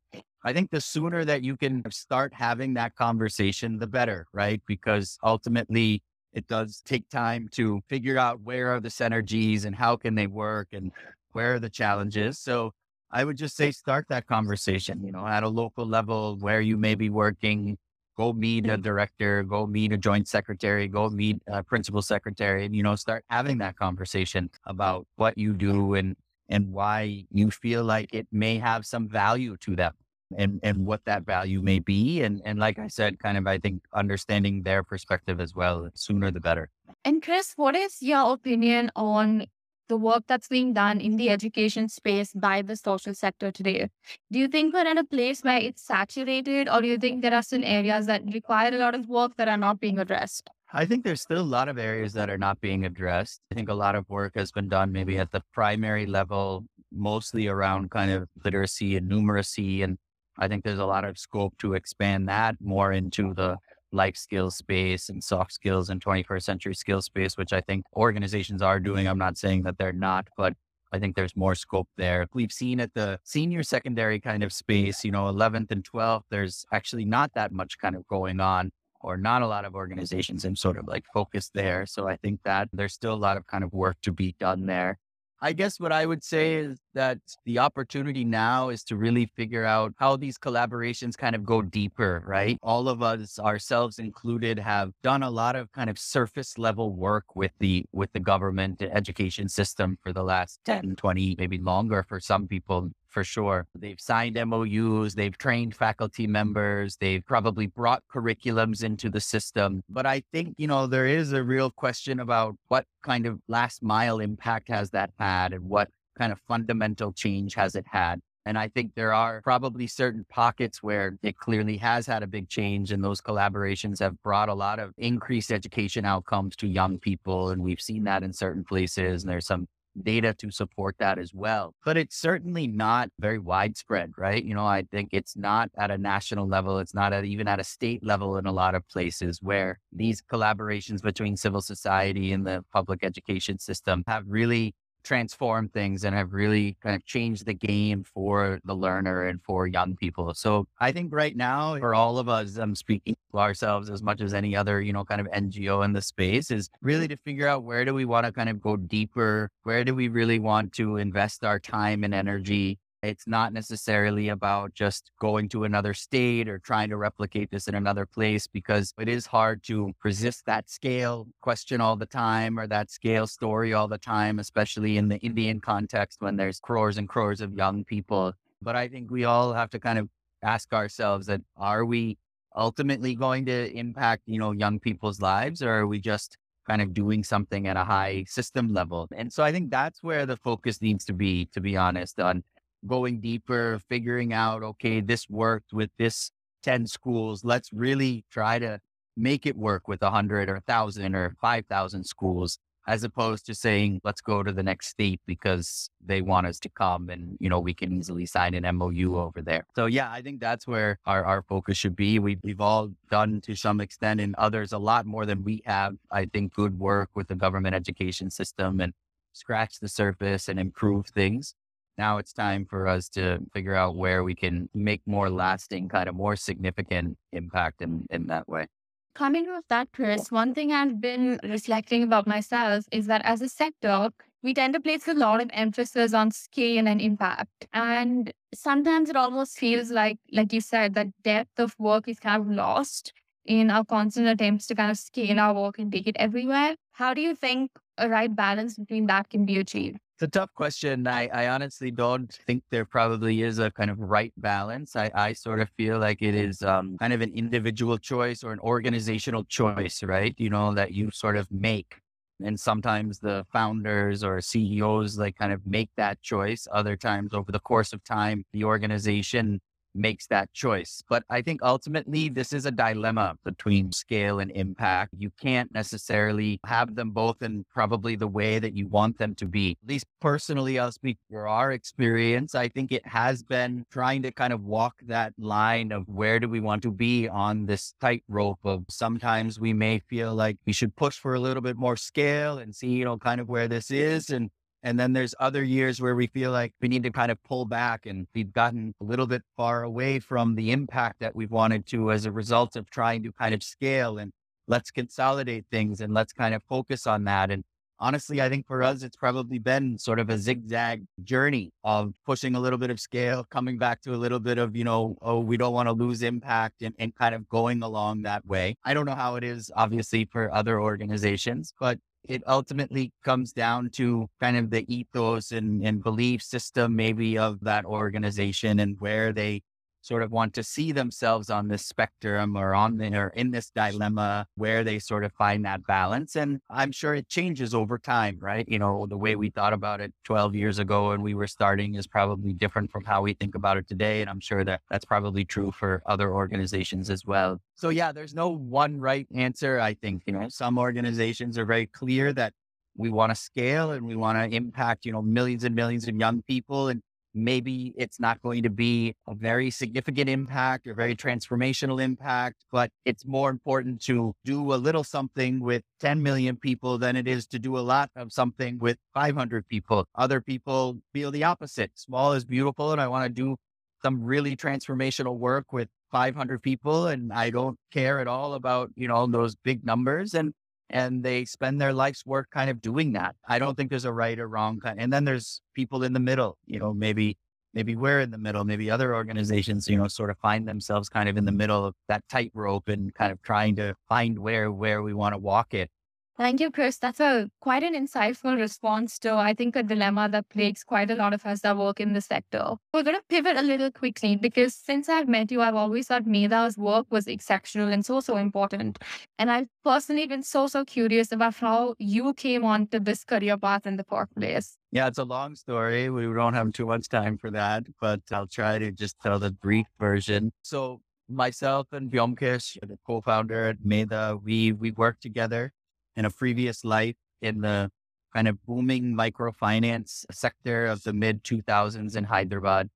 I 0.48 0.54
think 0.54 0.72
the 0.72 0.80
sooner 0.80 1.26
that 1.26 1.44
you 1.44 1.58
can 1.58 1.84
start 1.92 2.34
having 2.34 2.76
that 2.76 2.96
conversation, 2.96 3.80
the 3.80 3.86
better, 3.86 4.28
right? 4.32 4.62
Because 4.66 5.18
ultimately 5.22 6.02
it 6.32 6.48
does 6.48 6.82
take 6.86 7.10
time 7.10 7.50
to 7.52 7.82
figure 7.90 8.18
out 8.18 8.40
where 8.44 8.74
are 8.74 8.80
the 8.80 8.88
synergies 8.88 9.66
and 9.66 9.76
how 9.76 9.98
can 9.98 10.16
they 10.16 10.26
work 10.26 10.70
and 10.72 10.94
where 11.34 11.56
are 11.56 11.60
the 11.60 11.70
challenges. 11.70 12.40
So 12.40 12.72
I 13.12 13.26
would 13.26 13.36
just 13.36 13.58
say 13.58 13.72
start 13.72 14.06
that 14.08 14.26
conversation, 14.26 15.04
you 15.04 15.12
know, 15.12 15.28
at 15.28 15.44
a 15.44 15.50
local 15.50 15.86
level 15.86 16.38
where 16.40 16.62
you 16.62 16.78
may 16.78 16.96
be 16.96 17.10
working, 17.10 17.78
go 18.16 18.32
meet 18.32 18.68
a 18.68 18.70
mm-hmm. 18.70 18.84
director, 18.84 19.44
go 19.44 19.68
meet 19.68 19.92
a 19.92 19.98
joint 19.98 20.30
secretary, 20.30 20.88
go 20.88 21.10
meet 21.10 21.42
a 21.48 21.62
principal 21.62 22.02
secretary, 22.02 22.66
and, 22.66 22.74
you 22.74 22.84
know, 22.84 22.96
start 22.96 23.26
having 23.30 23.58
that 23.58 23.76
conversation 23.76 24.50
about 24.64 25.06
what 25.18 25.38
you 25.38 25.52
do 25.52 25.96
and, 25.96 26.16
and 26.48 26.72
why 26.72 27.26
you 27.34 27.52
feel 27.52 27.84
like 27.84 28.14
it 28.14 28.28
may 28.32 28.58
have 28.58 28.86
some 28.86 29.10
value 29.10 29.58
to 29.58 29.76
them 29.76 29.92
and 30.38 30.60
and 30.64 30.86
what 30.86 31.02
that 31.06 31.26
value 31.26 31.62
may 31.62 31.80
be 31.80 32.22
and 32.22 32.42
and 32.46 32.60
like 32.60 32.80
i 32.80 32.88
said 32.88 33.18
kind 33.20 33.38
of 33.38 33.48
i 33.48 33.58
think 33.58 33.82
understanding 33.94 34.64
their 34.64 34.84
perspective 34.84 35.40
as 35.40 35.56
well 35.56 35.90
sooner 35.94 36.32
the 36.32 36.40
better. 36.40 36.70
And 37.06 37.22
chris 37.22 37.54
what 37.56 37.76
is 37.76 38.02
your 38.02 38.34
opinion 38.34 38.92
on 38.96 39.48
the 39.88 39.98
work 39.98 40.24
that's 40.28 40.48
being 40.48 40.74
done 40.74 41.00
in 41.00 41.16
the 41.16 41.30
education 41.30 41.88
space 41.90 42.34
by 42.34 42.62
the 42.62 42.76
social 42.76 43.14
sector 43.14 43.52
today? 43.52 43.90
Do 44.32 44.40
you 44.40 44.48
think 44.48 44.74
we're 44.74 44.86
at 44.86 44.98
a 44.98 45.04
place 45.04 45.42
where 45.42 45.60
it's 45.60 45.82
saturated 45.82 46.68
or 46.70 46.82
do 46.82 46.88
you 46.88 46.98
think 46.98 47.22
there 47.22 47.34
are 47.34 47.42
still 47.42 47.64
areas 47.64 48.06
that 48.08 48.24
require 48.34 48.74
a 48.74 48.78
lot 48.78 48.96
of 48.96 49.08
work 49.08 49.36
that 49.38 49.48
are 49.48 49.58
not 49.58 49.80
being 49.80 50.00
addressed? 50.00 50.50
I 50.74 50.86
think 50.86 51.06
there's 51.06 51.22
still 51.22 51.40
a 51.40 51.54
lot 51.58 51.70
of 51.70 51.78
areas 51.78 52.14
that 52.14 52.30
are 52.30 52.38
not 52.38 52.60
being 52.60 52.86
addressed. 52.86 53.40
I 53.52 53.56
think 53.56 53.70
a 53.70 53.74
lot 53.74 53.96
of 53.96 54.08
work 54.10 54.34
has 54.36 54.52
been 54.52 54.68
done 54.68 54.92
maybe 54.92 55.18
at 55.18 55.32
the 55.32 55.42
primary 55.54 56.06
level, 56.06 56.66
mostly 56.92 57.48
around 57.48 57.90
kind 57.90 58.12
of 58.12 58.28
literacy 58.44 58.98
and 58.98 59.10
numeracy 59.10 59.84
and 59.84 59.98
I 60.38 60.48
think 60.48 60.64
there's 60.64 60.80
a 60.80 60.86
lot 60.86 61.06
of 61.06 61.18
scope 61.18 61.58
to 61.60 61.74
expand 61.74 62.30
that 62.30 62.56
more 62.60 62.92
into 62.92 63.34
the 63.34 63.58
life 63.92 64.18
skills 64.18 64.56
space 64.56 65.10
and 65.10 65.24
soft 65.24 65.54
skills 65.54 65.90
and 65.90 66.04
21st 66.04 66.44
century 66.44 66.76
skills 66.76 67.06
space, 67.06 67.38
which 67.38 67.54
I 67.54 67.62
think 67.62 67.86
organizations 67.96 68.62
are 68.62 68.80
doing. 68.80 69.08
I'm 69.08 69.18
not 69.18 69.38
saying 69.38 69.64
that 69.64 69.78
they're 69.78 69.94
not, 69.94 70.28
but 70.38 70.54
I 70.92 71.00
think 71.00 71.16
there's 71.16 71.36
more 71.36 71.56
scope 71.56 71.88
there. 71.98 72.28
We've 72.34 72.52
seen 72.52 72.80
at 72.80 72.94
the 72.94 73.20
senior 73.24 73.64
secondary 73.64 74.20
kind 74.20 74.44
of 74.44 74.54
space, 74.54 75.04
you 75.04 75.12
know, 75.12 75.26
11th 75.26 75.72
and 75.72 75.84
12th, 75.84 76.24
there's 76.30 76.66
actually 76.72 77.06
not 77.06 77.32
that 77.36 77.52
much 77.52 77.78
kind 77.78 77.96
of 77.96 78.08
going 78.08 78.40
on 78.40 78.72
or 79.02 79.18
not 79.18 79.42
a 79.42 79.48
lot 79.48 79.66
of 79.66 79.76
organizations 79.76 80.46
and 80.46 80.58
sort 80.58 80.78
of 80.78 80.88
like 80.88 81.06
focus 81.14 81.50
there. 81.54 81.86
So 81.86 82.08
I 82.08 82.18
think 82.18 82.40
that 82.46 82.70
there's 82.74 82.94
still 82.94 83.14
a 83.14 83.16
lot 83.16 83.38
of 83.38 83.46
kind 83.48 83.64
of 83.64 83.74
work 83.74 83.98
to 84.04 84.12
be 84.12 84.36
done 84.40 84.66
there. 84.66 84.98
I 85.40 85.54
guess 85.54 85.80
what 85.80 85.92
I 85.92 86.06
would 86.06 86.24
say 86.24 86.56
is 86.56 86.80
that 86.96 87.20
the 87.46 87.60
opportunity 87.60 88.24
now 88.24 88.70
is 88.70 88.84
to 88.86 88.96
really 88.96 89.28
figure 89.36 89.66
out 89.66 89.94
how 89.98 90.16
these 90.16 90.38
collaborations 90.38 91.16
kind 91.16 91.36
of 91.36 91.46
go 91.46 91.62
deeper, 91.62 92.24
right? 92.26 92.58
All 92.64 92.90
of 92.90 93.04
us, 93.04 93.38
ourselves 93.38 94.00
included, 94.00 94.58
have 94.58 94.94
done 95.04 95.22
a 95.22 95.30
lot 95.30 95.56
of 95.56 95.72
kind 95.72 95.90
of 95.90 96.00
surface 96.00 96.58
level 96.58 96.94
work 96.94 97.36
with 97.36 97.52
the 97.60 97.86
with 97.92 98.12
the 98.14 98.20
government 98.20 98.82
education 98.82 99.48
system 99.48 99.98
for 100.02 100.12
the 100.12 100.24
last 100.24 100.60
10, 100.66 100.96
20, 100.96 101.36
maybe 101.38 101.60
longer 101.60 102.04
for 102.08 102.20
some 102.20 102.48
people 102.48 102.90
for 103.10 103.24
sure. 103.24 103.68
They've 103.78 104.00
signed 104.00 104.38
MOUs, 104.46 105.16
they've 105.16 105.38
trained 105.38 105.76
faculty 105.76 106.28
members, 106.28 106.98
they've 106.98 107.26
probably 107.26 107.68
brought 107.68 108.04
curriculums 108.14 108.84
into 108.84 109.10
the 109.10 109.22
system. 109.22 109.84
But 109.90 110.06
I 110.06 110.24
think, 110.32 110.56
you 110.58 110.68
know, 110.68 110.88
there 110.88 111.08
is 111.08 111.34
a 111.34 111.44
real 111.44 111.72
question 111.72 112.20
about 112.20 112.56
what 112.68 112.86
kind 113.04 113.26
of 113.26 113.40
last 113.48 113.82
mile 113.82 114.20
impact 114.20 114.70
has 114.70 114.90
that 114.92 115.12
had 115.20 115.54
and 115.54 115.70
what 115.70 115.90
kind 116.18 116.32
of 116.32 116.40
fundamental 116.48 117.14
change 117.14 117.56
has 117.56 117.76
it 117.76 117.86
had. 117.90 118.20
And 118.48 118.58
I 118.58 118.70
think 118.70 118.96
there 118.96 119.14
are 119.14 119.42
probably 119.42 119.88
certain 119.88 120.26
pockets 120.30 120.82
where 120.82 121.18
it 121.22 121.38
clearly 121.38 121.76
has 121.78 122.08
had 122.08 122.24
a 122.24 122.28
big 122.28 122.48
change, 122.48 122.94
and 122.94 123.04
those 123.04 123.20
collaborations 123.20 124.00
have 124.00 124.24
brought 124.24 124.48
a 124.48 124.54
lot 124.54 124.80
of 124.80 124.94
increased 124.98 125.52
education 125.52 126.06
outcomes 126.06 126.56
to 126.58 126.68
young 126.68 126.98
people. 126.98 127.50
And 127.50 127.62
we've 127.62 127.82
seen 127.82 128.06
that 128.06 128.24
in 128.24 128.32
certain 128.32 128.64
places. 128.64 129.24
And 129.24 129.30
there's 129.30 129.46
some 129.46 129.68
data 130.04 130.34
to 130.36 130.52
support 130.52 130.96
that 131.00 131.18
as 131.18 131.34
well. 131.34 131.74
But 131.86 131.98
it's 131.98 132.18
certainly 132.18 132.68
not 132.68 133.10
very 133.20 133.40
widespread, 133.40 134.14
right? 134.18 134.44
You 134.44 134.56
know, 134.56 134.66
I 134.66 134.84
think 134.92 135.10
it's 135.12 135.36
not 135.36 135.70
at 135.78 135.92
a 135.92 135.98
national 135.98 136.48
level. 136.48 136.80
It's 136.80 136.94
not 136.94 137.14
at, 137.14 137.26
even 137.26 137.48
at 137.48 137.60
a 137.60 137.64
state 137.64 138.06
level 138.06 138.38
in 138.38 138.46
a 138.46 138.52
lot 138.52 138.76
of 138.76 138.88
places 138.88 139.40
where 139.42 139.80
these 139.92 140.22
collaborations 140.22 141.02
between 141.02 141.38
civil 141.38 141.62
society 141.62 142.32
and 142.32 142.46
the 142.46 142.64
public 142.74 143.04
education 143.04 143.60
system 143.60 144.04
have 144.08 144.24
really 144.28 144.76
transformed 145.08 145.72
things 145.72 146.04
and 146.04 146.14
have 146.14 146.34
really 146.34 146.76
kind 146.84 146.96
of 146.96 147.06
changed 147.06 147.46
the 147.46 147.54
game 147.54 148.04
for 148.04 148.60
the 148.66 148.76
learner 148.76 149.28
and 149.28 149.42
for 149.42 149.66
young 149.66 149.96
people. 149.96 150.34
So 150.34 150.68
I 150.80 150.92
think 150.92 151.14
right 151.14 151.36
now, 151.36 151.78
for 151.80 151.96
all 151.96 152.20
of 152.20 152.28
us, 152.28 152.58
I'm 152.58 152.76
speaking 152.76 153.16
to 153.32 153.40
ourselves 153.40 153.90
as 153.90 154.04
much 154.04 154.20
as 154.20 154.34
any 154.34 154.56
other, 154.56 154.82
you 154.82 154.92
know, 154.92 155.06
kind 155.06 155.22
of 155.22 155.28
NGO 155.28 155.86
in 155.86 155.94
the 155.94 156.02
space 156.02 156.52
is 156.52 156.70
really 156.82 157.08
to 157.08 157.16
figure 157.16 157.48
out 157.48 157.64
where 157.64 157.86
do 157.86 157.94
we 157.94 158.04
want 158.04 158.26
to 158.26 158.34
kind 158.34 158.50
of 158.50 158.60
go 158.62 158.76
deeper? 158.76 159.50
Where 159.64 159.86
do 159.86 159.96
we 159.96 160.10
really 160.10 160.40
want 160.40 160.74
to 160.74 160.98
invest 160.98 161.46
our 161.46 161.60
time 161.60 162.04
and 162.04 162.14
energy 162.14 162.78
it's 163.04 163.28
not 163.28 163.54
necessarily 163.54 164.30
about 164.30 164.74
just 164.74 165.12
going 165.20 165.50
to 165.50 165.66
another 165.66 165.94
state 165.94 166.50
or 166.50 166.58
trying 166.58 166.90
to 166.90 166.98
replicate 166.98 167.52
this 167.52 167.68
in 167.68 167.76
another 167.76 168.06
place 168.06 168.48
because 168.48 168.94
it 169.00 169.08
is 169.08 169.26
hard 169.26 169.64
to 169.64 169.94
resist 170.04 170.46
that 170.46 170.70
scale 170.70 171.28
question 171.42 171.80
all 171.80 171.96
the 171.96 172.06
time 172.08 172.60
or 172.60 172.66
that 172.68 172.90
scale 172.90 173.28
story 173.28 173.74
all 173.74 173.88
the 173.88 173.98
time, 173.98 174.40
especially 174.40 174.98
in 174.98 175.08
the 175.08 175.18
Indian 175.18 175.60
context 175.60 176.22
when 176.22 176.36
there's 176.36 176.60
crores 176.60 176.98
and 176.98 177.08
crores 177.08 177.42
of 177.42 177.54
young 177.54 177.84
people. 177.86 178.34
But 178.62 178.76
I 178.76 178.88
think 178.88 179.12
we 179.12 179.26
all 179.26 179.54
have 179.54 179.70
to 179.72 179.80
kind 179.80 180.00
of 180.00 180.10
ask 180.44 180.74
ourselves 180.74 181.28
that 181.28 181.42
are 181.56 181.86
we 181.86 182.18
ultimately 182.56 183.14
going 183.14 183.46
to 183.46 183.72
impact, 183.78 184.24
you 184.26 184.40
know, 184.40 184.52
young 184.52 184.80
people's 184.80 185.22
lives 185.22 185.62
or 185.62 185.72
are 185.72 185.88
we 185.88 186.00
just 186.00 186.38
kind 186.68 186.82
of 186.82 186.94
doing 186.94 187.24
something 187.24 187.68
at 187.68 187.78
a 187.78 187.84
high 187.84 188.26
system 188.28 188.74
level? 188.74 189.08
And 189.16 189.32
so 189.32 189.44
I 189.44 189.52
think 189.52 189.70
that's 189.70 190.02
where 190.02 190.26
the 190.26 190.38
focus 190.38 190.82
needs 190.82 191.06
to 191.06 191.14
be, 191.14 191.46
to 191.54 191.62
be 191.62 191.78
honest, 191.78 192.20
on 192.20 192.44
going 192.86 193.20
deeper, 193.20 193.80
figuring 193.90 194.34
out, 194.34 194.64
okay, 194.64 195.02
this 195.02 195.30
worked 195.30 195.74
with 195.74 195.90
this 195.98 196.32
10 196.64 196.88
schools. 196.88 197.44
Let's 197.44 197.72
really 197.74 198.26
try 198.30 198.60
to 198.60 198.80
make 199.16 199.46
it 199.46 199.58
work 199.58 199.88
with 199.88 200.02
100 200.02 200.50
or 200.50 200.54
1,000 200.54 201.16
or 201.16 201.36
5,000 201.42 202.04
schools, 202.04 202.60
as 202.88 203.04
opposed 203.04 203.46
to 203.48 203.56
saying, 203.56 204.00
let's 204.04 204.22
go 204.22 204.44
to 204.44 204.52
the 204.54 204.64
next 204.64 204.88
state 204.88 205.20
because 205.26 205.90
they 206.06 206.22
want 206.22 206.46
us 206.46 206.60
to 206.60 206.70
come 206.70 207.10
and, 207.10 207.36
you 207.40 207.50
know, 207.50 207.60
we 207.60 207.74
can 207.74 207.92
easily 207.92 208.26
sign 208.26 208.54
an 208.54 208.78
MOU 208.78 209.18
over 209.18 209.42
there. 209.42 209.66
So, 209.76 209.88
yeah, 209.88 210.12
I 210.12 210.22
think 210.22 210.40
that's 210.40 210.68
where 210.68 211.00
our, 211.06 211.26
our 211.26 211.42
focus 211.42 211.78
should 211.78 211.96
be. 211.96 212.20
We've, 212.20 212.40
we've 212.44 212.62
all 212.62 212.92
done 213.10 213.42
to 213.42 213.56
some 213.56 213.82
extent, 213.82 214.22
and 214.22 214.36
others 214.36 214.72
a 214.72 214.78
lot 214.78 215.06
more 215.06 215.26
than 215.26 215.44
we 215.44 215.64
have, 215.66 215.96
I 216.12 216.26
think, 216.26 216.54
good 216.54 216.78
work 216.78 217.10
with 217.16 217.28
the 217.28 217.36
government 217.36 217.76
education 217.76 218.30
system 218.30 218.80
and 218.80 218.94
scratch 219.34 219.80
the 219.80 219.90
surface 219.90 220.48
and 220.48 220.60
improve 220.60 221.08
things 221.08 221.56
now 221.98 222.18
it's 222.18 222.34
time 222.34 222.66
for 222.66 222.88
us 222.88 223.10
to 223.10 223.40
figure 223.54 223.76
out 223.76 223.96
where 223.96 224.24
we 224.24 224.36
can 224.36 224.70
make 224.74 225.02
more 225.06 225.30
lasting, 225.30 225.90
kind 225.90 226.08
of 226.08 226.16
more 226.16 226.36
significant 226.36 227.18
impact 227.32 227.82
in, 227.82 228.06
in 228.10 228.28
that 228.28 228.48
way. 228.48 228.68
Coming 229.16 229.52
with 229.52 229.66
that, 229.70 229.90
Chris, 229.94 230.32
one 230.32 230.54
thing 230.54 230.72
I've 230.72 231.02
been 231.02 231.40
reflecting 231.44 232.04
about 232.04 232.28
myself 232.28 232.86
is 232.92 233.08
that 233.08 233.24
as 233.26 233.42
a 233.42 233.50
sector, 233.50 234.10
we 234.44 234.54
tend 234.54 234.76
to 234.76 234.80
place 234.80 235.08
a 235.08 235.14
lot 235.16 235.42
of 235.42 235.50
emphasis 235.54 236.14
on 236.14 236.30
scale 236.30 236.88
and 236.88 237.02
impact. 237.02 237.68
And 237.74 238.32
sometimes 238.54 239.10
it 239.10 239.16
almost 239.16 239.58
feels 239.58 239.90
like, 239.90 240.20
like 240.32 240.54
you 240.54 240.62
said, 240.62 240.94
that 240.94 241.08
depth 241.24 241.60
of 241.60 241.76
work 241.80 242.08
is 242.08 242.20
kind 242.20 242.40
of 242.42 242.48
lost 242.48 243.12
in 243.44 243.72
our 243.72 243.84
constant 243.84 244.28
attempts 244.28 244.68
to 244.68 244.76
kind 244.76 244.92
of 244.92 244.98
scale 244.98 245.40
our 245.40 245.54
work 245.54 245.80
and 245.80 245.92
take 245.92 246.06
it 246.06 246.16
everywhere. 246.20 246.76
How 246.92 247.16
do 247.16 247.22
you 247.22 247.34
think 247.34 247.72
a 247.98 248.08
right 248.08 248.34
balance 248.34 248.78
between 248.78 249.08
that 249.08 249.30
can 249.30 249.46
be 249.46 249.58
achieved? 249.58 249.98
It's 250.18 250.24
a 250.24 250.40
tough 250.40 250.52
question. 250.56 251.06
I, 251.06 251.28
I 251.28 251.50
honestly 251.50 251.92
don't 251.92 252.34
think 252.48 252.64
there 252.72 252.86
probably 252.86 253.44
is 253.44 253.60
a 253.60 253.70
kind 253.70 253.92
of 253.92 254.00
right 254.00 254.34
balance. 254.38 254.96
I, 254.96 255.12
I 255.14 255.34
sort 255.34 255.60
of 255.60 255.70
feel 255.78 256.00
like 256.00 256.24
it 256.24 256.34
is 256.34 256.64
um, 256.64 256.98
kind 256.98 257.14
of 257.14 257.22
an 257.22 257.32
individual 257.36 258.00
choice 258.00 258.44
or 258.44 258.52
an 258.52 258.60
organizational 258.62 259.44
choice, 259.44 260.02
right? 260.02 260.34
You 260.40 260.50
know, 260.50 260.74
that 260.74 260.92
you 260.92 261.12
sort 261.12 261.38
of 261.38 261.48
make. 261.52 261.98
And 262.44 262.60
sometimes 262.60 263.20
the 263.20 263.46
founders 263.54 264.24
or 264.24 264.42
CEOs 264.42 265.20
like 265.20 265.36
kind 265.36 265.54
of 265.54 265.62
make 265.68 265.92
that 265.98 266.20
choice. 266.24 266.68
Other 266.72 266.96
times 266.96 267.36
over 267.36 267.52
the 267.52 267.60
course 267.60 267.94
of 267.94 268.04
time, 268.04 268.44
the 268.54 268.64
organization 268.64 269.62
makes 269.98 270.28
that 270.28 270.54
choice. 270.54 271.04
But 271.10 271.24
I 271.30 271.42
think 271.42 271.62
ultimately 271.64 272.30
mm. 272.30 272.36
this 272.36 272.54
is 272.54 272.66
a 272.66 272.72
dilemma 272.72 273.36
between 273.44 273.92
scale 273.92 274.40
and 274.40 274.52
impact. 274.52 275.14
You 275.18 275.32
can't 275.42 275.74
necessarily 275.74 276.60
have 276.66 276.96
them 276.96 277.12
both 277.12 277.42
in 277.42 277.66
probably 277.74 278.16
the 278.16 278.28
way 278.28 278.60
that 278.60 278.76
you 278.76 278.88
want 278.88 279.18
them 279.18 279.36
to 279.36 279.46
be. 279.46 279.78
At 279.84 279.90
least 279.90 280.06
personally, 280.22 280.80
I'll 280.80 280.92
speak 280.92 281.18
for 281.30 281.48
our 281.48 281.72
experience. 281.72 282.56
I 282.56 282.68
think 282.68 282.92
it 282.92 283.06
has 283.08 283.44
been 283.44 283.86
trying 283.92 284.22
to 284.24 284.32
kind 284.32 284.54
of 284.54 284.64
walk 284.64 284.96
that 285.08 285.34
line 285.38 285.92
of 285.92 286.08
where 286.08 286.40
do 286.40 286.48
we 286.48 286.60
want 286.60 286.84
to 286.84 286.92
be 286.92 287.28
on 287.28 287.66
this 287.66 287.94
tightrope 288.00 288.60
of 288.64 288.86
sometimes 288.90 289.60
we 289.60 289.74
may 289.74 290.00
feel 290.10 290.34
like 290.36 290.58
we 290.66 290.74
should 290.74 290.96
push 290.96 291.18
for 291.18 291.36
a 291.36 291.40
little 291.40 291.62
bit 291.62 291.78
more 291.78 291.96
scale 291.96 292.60
and 292.60 292.76
see, 292.76 292.90
you 292.90 293.06
know, 293.06 293.18
kind 293.18 293.42
of 293.42 293.50
where 293.50 293.68
this 293.68 293.92
is. 293.92 294.30
And 294.30 294.50
and 294.88 294.98
then 294.98 295.12
there's 295.12 295.36
other 295.38 295.66
years 295.66 296.00
where 296.00 296.16
we 296.16 296.28
feel 296.28 296.50
like 296.52 296.74
we 296.82 296.88
need 296.88 297.04
to 297.04 297.12
kind 297.12 297.30
of 297.30 297.44
pull 297.44 297.66
back 297.66 298.06
and 298.06 298.26
we've 298.34 298.54
gotten 298.54 298.94
a 299.02 299.04
little 299.04 299.28
bit 299.28 299.42
far 299.58 299.84
away 299.84 300.18
from 300.18 300.56
the 300.56 300.72
impact 300.72 301.20
that 301.20 301.36
we've 301.36 301.52
wanted 301.52 301.86
to 301.88 302.10
as 302.10 302.26
a 302.26 302.32
result 302.32 302.78
of 302.78 302.90
trying 302.90 303.22
to 303.24 303.34
kind 303.34 303.54
of 303.54 303.62
scale 303.62 304.18
and 304.18 304.32
let's 304.66 304.90
consolidate 304.90 305.66
things 305.70 306.00
and 306.00 306.14
let's 306.14 306.32
kind 306.32 306.56
of 306.56 306.64
focus 306.70 307.06
on 307.06 307.26
that. 307.26 307.52
And 307.52 307.66
honestly, 308.00 308.42
I 308.42 308.48
think 308.48 308.66
for 308.66 308.82
us, 308.82 309.04
it's 309.04 309.18
probably 309.18 309.60
been 309.60 309.98
sort 309.98 310.20
of 310.20 310.30
a 310.30 310.38
zigzag 310.38 311.04
journey 311.22 311.72
of 311.84 312.14
pushing 312.26 312.56
a 312.56 312.60
little 312.62 312.80
bit 312.80 312.90
of 312.90 312.98
scale, 313.02 313.46
coming 313.50 313.78
back 313.78 314.02
to 314.04 314.14
a 314.14 314.16
little 314.16 314.40
bit 314.40 314.58
of, 314.58 314.74
you 314.74 314.86
know, 314.86 315.18
oh, 315.22 315.42
we 315.42 315.58
don't 315.58 315.74
want 315.74 315.90
to 315.90 315.94
lose 315.94 316.22
impact 316.22 316.82
and, 316.82 316.96
and 316.98 317.14
kind 317.14 317.36
of 317.36 317.50
going 317.50 317.84
along 317.84 318.22
that 318.22 318.46
way. 318.46 318.76
I 318.86 318.94
don't 318.94 319.06
know 319.06 319.16
how 319.16 319.36
it 319.36 319.44
is, 319.44 319.70
obviously, 319.76 320.24
for 320.32 320.50
other 320.54 320.80
organizations, 320.80 321.74
but 321.78 322.00
it 322.28 322.44
ultimately 322.48 323.12
comes 323.24 323.54
down 323.54 323.90
to 323.92 324.30
kind 324.40 324.58
of 324.58 324.70
the 324.70 324.86
ethos 324.94 325.52
and, 325.52 325.84
and 325.86 326.04
belief 326.04 326.42
system, 326.42 326.96
maybe 326.96 327.38
of 327.38 327.60
that 327.62 327.86
organization 327.86 328.80
and 328.80 329.00
where 329.00 329.32
they 329.34 329.62
sort 330.08 330.24
of 330.24 330.32
want 330.32 330.54
to 330.54 330.64
see 330.64 330.92
themselves 330.92 331.50
on 331.50 331.68
this 331.68 331.86
spectrum 331.86 332.56
or 332.56 332.74
on 332.74 332.98
the, 332.98 333.14
or 333.16 333.28
in 333.30 333.52
this 333.52 333.70
dilemma 333.70 334.48
where 334.56 334.84
they 334.84 335.00
sort 335.00 335.24
of 335.24 335.34
find 335.34 335.66
that 335.66 335.86
balance. 335.86 336.36
And 336.36 336.62
I'm 336.70 336.92
sure 336.92 337.14
it 337.14 337.28
changes 337.28 337.74
over 337.74 337.98
time, 337.98 338.38
right? 338.40 338.68
You 338.70 338.80
know, 338.80 339.06
the 339.06 339.18
way 339.18 339.36
we 339.36 339.50
thought 339.50 339.74
about 339.74 340.00
it 340.00 340.14
12 340.24 340.56
years 340.56 340.80
ago 340.80 341.10
when 341.10 341.22
we 341.22 341.34
were 341.34 341.48
starting 341.48 341.96
is 341.96 342.08
probably 342.08 342.54
different 342.54 342.90
from 342.90 343.04
how 343.04 343.22
we 343.22 343.34
think 343.34 343.54
about 343.54 343.78
it 343.78 343.88
today. 343.88 344.22
And 344.22 344.30
I'm 344.30 344.40
sure 344.40 344.64
that 344.64 344.82
that's 344.90 345.06
probably 345.06 345.44
true 345.44 345.72
for 345.72 346.02
other 346.06 346.34
organizations 346.34 347.10
as 347.10 347.26
well. 347.26 347.60
So 347.76 347.90
yeah, 347.90 348.12
there's 348.12 348.34
no 348.34 348.50
one 348.50 349.00
right 349.00 349.28
answer. 349.36 349.80
I 349.80 349.94
think, 349.94 350.24
you 350.26 350.34
know, 350.34 350.48
some 350.50 350.78
organizations 350.78 351.58
are 351.58 351.66
very 351.66 351.86
clear 351.86 352.32
that 352.34 352.54
we 352.98 353.10
want 353.10 353.30
to 353.30 353.36
scale 353.36 353.92
and 353.92 354.06
we 354.06 354.16
want 354.16 354.38
to 354.38 354.56
impact, 354.56 355.06
you 355.06 355.12
know, 355.12 355.22
millions 355.22 355.64
and 355.64 355.76
millions 355.76 356.08
of 356.08 356.16
young 356.16 356.42
people. 356.42 356.88
And 356.88 357.02
maybe 357.34 357.94
it's 357.98 358.20
not 358.20 358.42
going 358.42 358.64
to 358.64 358.70
be 358.70 359.16
a 359.28 359.36
very 359.36 359.70
significant 359.70 360.30
impact 360.30 360.88
or 360.88 360.94
very 360.94 361.16
transformational 361.16 362.02
impact, 362.02 362.66
but 362.72 362.90
it's 363.06 363.26
more 363.26 363.50
important 363.50 364.02
to 364.02 364.34
do 364.44 364.74
a 364.74 364.76
little 364.76 365.04
something 365.04 365.60
with 365.60 365.84
10 366.00 366.22
million 366.24 366.58
people 366.58 366.98
than 366.98 367.16
it 367.16 367.28
is 367.28 367.46
to 367.48 367.60
do 367.60 367.78
a 367.78 367.80
lot 367.80 368.10
of 368.16 368.34
something 368.34 368.80
with 368.80 368.98
500 369.14 369.68
people. 369.68 370.06
Other 370.16 370.42
people 370.42 371.00
feel 371.14 371.32
the 371.32 371.44
opposite. 371.44 371.92
Small 371.96 372.34
is 372.34 372.46
beautiful, 372.46 372.92
and 372.92 373.02
I 373.02 373.08
want 373.08 373.26
to 373.26 373.30
do 373.30 373.56
some 374.02 374.24
really 374.24 374.56
transformational 374.56 375.38
work 375.38 375.74
with 375.74 375.90
500 376.12 376.62
people, 376.62 377.08
and 377.08 377.34
I 377.34 377.50
don't 377.50 377.78
care 377.92 378.20
at 378.20 378.28
all 378.28 378.54
about, 378.54 378.92
you 378.96 379.08
know, 379.08 379.28
those 379.28 379.56
big 379.56 379.86
numbers. 379.86 380.34
And 380.34 380.54
and 380.90 381.24
they 381.24 381.46
spend 381.46 381.82
their 381.82 381.94
life's 381.94 382.26
work 382.26 382.50
kind 382.52 382.70
of 382.70 382.82
doing 382.82 383.14
that. 383.14 383.36
I 383.48 383.60
don't 383.60 383.76
think 383.76 383.90
there's 383.90 384.06
a 384.06 384.14
right 384.14 384.40
or 384.40 384.48
wrong 384.48 384.80
kind. 384.80 385.00
And 385.00 385.12
then 385.12 385.26
there's 385.26 385.62
people 385.76 386.04
in 386.04 386.14
the 386.14 386.20
middle, 386.20 386.58
you 386.66 386.80
know, 386.80 386.94
maybe 386.94 387.38
maybe 387.74 387.96
we're 387.96 388.22
in 388.22 388.32
the 388.32 388.38
middle, 388.38 388.64
maybe 388.64 388.90
other 388.90 389.14
organizations, 389.16 389.88
you 389.88 389.98
know, 389.98 390.08
sort 390.08 390.30
of 390.30 390.38
find 390.40 390.68
themselves 390.68 391.10
kind 391.10 391.30
of 391.30 391.38
in 391.38 391.46
the 391.46 391.52
middle 391.52 391.86
of 391.86 391.96
that 392.08 392.24
tightrope 392.30 392.88
and 392.90 393.14
kind 393.14 393.32
of 393.32 393.42
trying 393.42 393.76
to 393.76 393.96
find 394.08 394.40
where 394.40 394.72
where 394.72 395.04
we 395.04 395.14
want 395.14 395.34
to 395.34 395.38
walk 395.38 395.74
it. 395.74 395.90
Thank 396.38 396.60
you, 396.60 396.70
Chris. 396.70 397.00
That's 397.00 397.20
a 397.20 397.50
quite 397.62 397.82
an 397.82 397.96
insightful 397.96 398.58
response 398.58 399.18
to, 399.20 399.34
I 399.34 399.56
think, 399.56 399.76
a 399.76 399.82
dilemma 399.82 400.30
that 400.30 400.48
plagues 400.50 400.84
quite 400.84 401.10
a 401.10 401.16
lot 401.16 401.34
of 401.34 401.44
us 401.48 401.62
that 401.62 401.76
work 401.76 402.00
in 402.00 402.14
the 402.14 402.22
sector. 402.22 402.76
We're 402.94 403.02
going 403.02 403.16
to 403.16 403.24
pivot 403.28 403.58
a 403.58 403.64
little 403.64 403.90
quickly 403.90 404.36
because 404.36 404.76
since 404.76 405.10
I've 405.10 405.28
met 405.28 405.52
you, 405.52 405.64
I've 405.64 405.74
always 405.74 406.10
thought 406.10 406.26
Medha's 406.26 406.78
work 406.78 407.08
was 407.10 407.26
exceptional 407.26 407.88
and 407.88 408.06
so, 408.06 408.20
so 408.20 408.38
important. 408.38 409.00
And 409.40 409.50
I've 409.50 409.66
personally 409.84 410.28
been 410.28 410.44
so, 410.44 410.68
so 410.68 410.86
curious 410.86 411.32
about 411.32 411.56
how 411.56 411.96
you 411.98 412.36
came 412.36 412.64
onto 412.64 413.00
this 413.00 413.24
career 413.24 413.58
path 413.58 413.88
in 413.88 413.98
the 413.98 414.04
first 414.04 414.36
place. 414.36 414.78
Yeah, 414.92 415.08
it's 415.08 415.18
a 415.18 415.24
long 415.24 415.56
story. 415.56 416.12
We 416.12 416.26
don't 416.26 416.54
have 416.54 416.72
too 416.72 416.86
much 416.86 417.10
time 417.10 417.40
for 417.40 417.50
that, 417.50 417.86
but 418.00 418.22
I'll 418.32 418.46
try 418.46 418.78
to 418.78 418.92
just 418.92 419.20
tell 419.24 419.40
the 419.40 419.54
brief 419.54 419.88
version. 420.00 420.52
So 420.62 421.02
myself 421.28 421.88
and 421.94 422.12
Vyomkesh, 422.12 422.78
the 422.82 423.00
co-founder 423.08 423.70
at 423.70 423.80
Medha, 423.80 424.40
we 424.44 424.72
we 424.72 424.92
worked 424.92 425.24
together 425.24 425.74
in 426.18 426.26
a 426.26 426.30
previous 426.30 426.84
life 426.84 427.16
in 427.42 427.62
the 427.62 427.90
kind 428.36 428.50
of 428.50 428.62
booming 428.66 429.16
microfinance 429.16 430.26
sector 430.32 430.86
of 430.86 431.04
the 431.04 431.14
mid 431.14 431.44
2000s 431.46 432.18
in 432.18 432.26
Hyderabad 432.26 432.90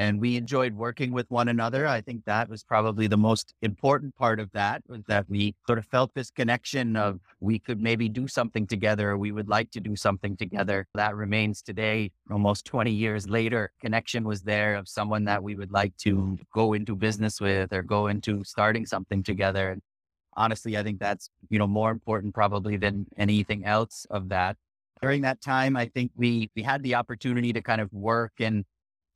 and 0.00 0.18
we 0.18 0.36
enjoyed 0.36 0.74
working 0.74 1.12
with 1.12 1.30
one 1.30 1.48
another. 1.48 1.86
I 1.86 2.00
think 2.00 2.24
that 2.24 2.48
was 2.48 2.64
probably 2.64 3.06
the 3.06 3.18
most 3.18 3.52
important 3.60 4.16
part 4.16 4.40
of 4.40 4.50
that 4.52 4.82
was 4.88 5.02
that 5.08 5.28
we 5.28 5.54
sort 5.66 5.78
of 5.78 5.84
felt 5.84 6.14
this 6.14 6.30
connection 6.30 6.96
of 6.96 7.20
we 7.40 7.58
could 7.58 7.82
maybe 7.82 8.08
do 8.08 8.26
something 8.26 8.66
together. 8.66 9.18
We 9.18 9.30
would 9.30 9.50
like 9.50 9.70
to 9.72 9.80
do 9.80 9.94
something 9.96 10.38
together. 10.38 10.86
That 10.94 11.16
remains 11.16 11.60
today, 11.60 12.12
almost 12.30 12.64
20 12.64 12.90
years 12.90 13.28
later. 13.28 13.72
Connection 13.78 14.24
was 14.24 14.40
there 14.40 14.76
of 14.76 14.88
someone 14.88 15.24
that 15.24 15.42
we 15.42 15.54
would 15.54 15.70
like 15.70 15.94
to 15.98 16.38
go 16.54 16.72
into 16.72 16.96
business 16.96 17.38
with 17.38 17.70
or 17.70 17.82
go 17.82 18.06
into 18.06 18.42
starting 18.42 18.86
something 18.86 19.22
together. 19.22 19.78
Honestly, 20.36 20.76
I 20.76 20.82
think 20.82 21.00
that's, 21.00 21.30
you 21.48 21.58
know, 21.58 21.66
more 21.66 21.90
important 21.90 22.34
probably 22.34 22.76
than 22.76 23.06
anything 23.16 23.64
else 23.64 24.06
of 24.10 24.28
that. 24.28 24.56
During 25.02 25.22
that 25.22 25.40
time, 25.40 25.76
I 25.76 25.86
think 25.86 26.12
we 26.14 26.50
we 26.54 26.62
had 26.62 26.82
the 26.82 26.94
opportunity 26.94 27.52
to 27.52 27.62
kind 27.62 27.80
of 27.80 27.92
work 27.92 28.32
and 28.38 28.64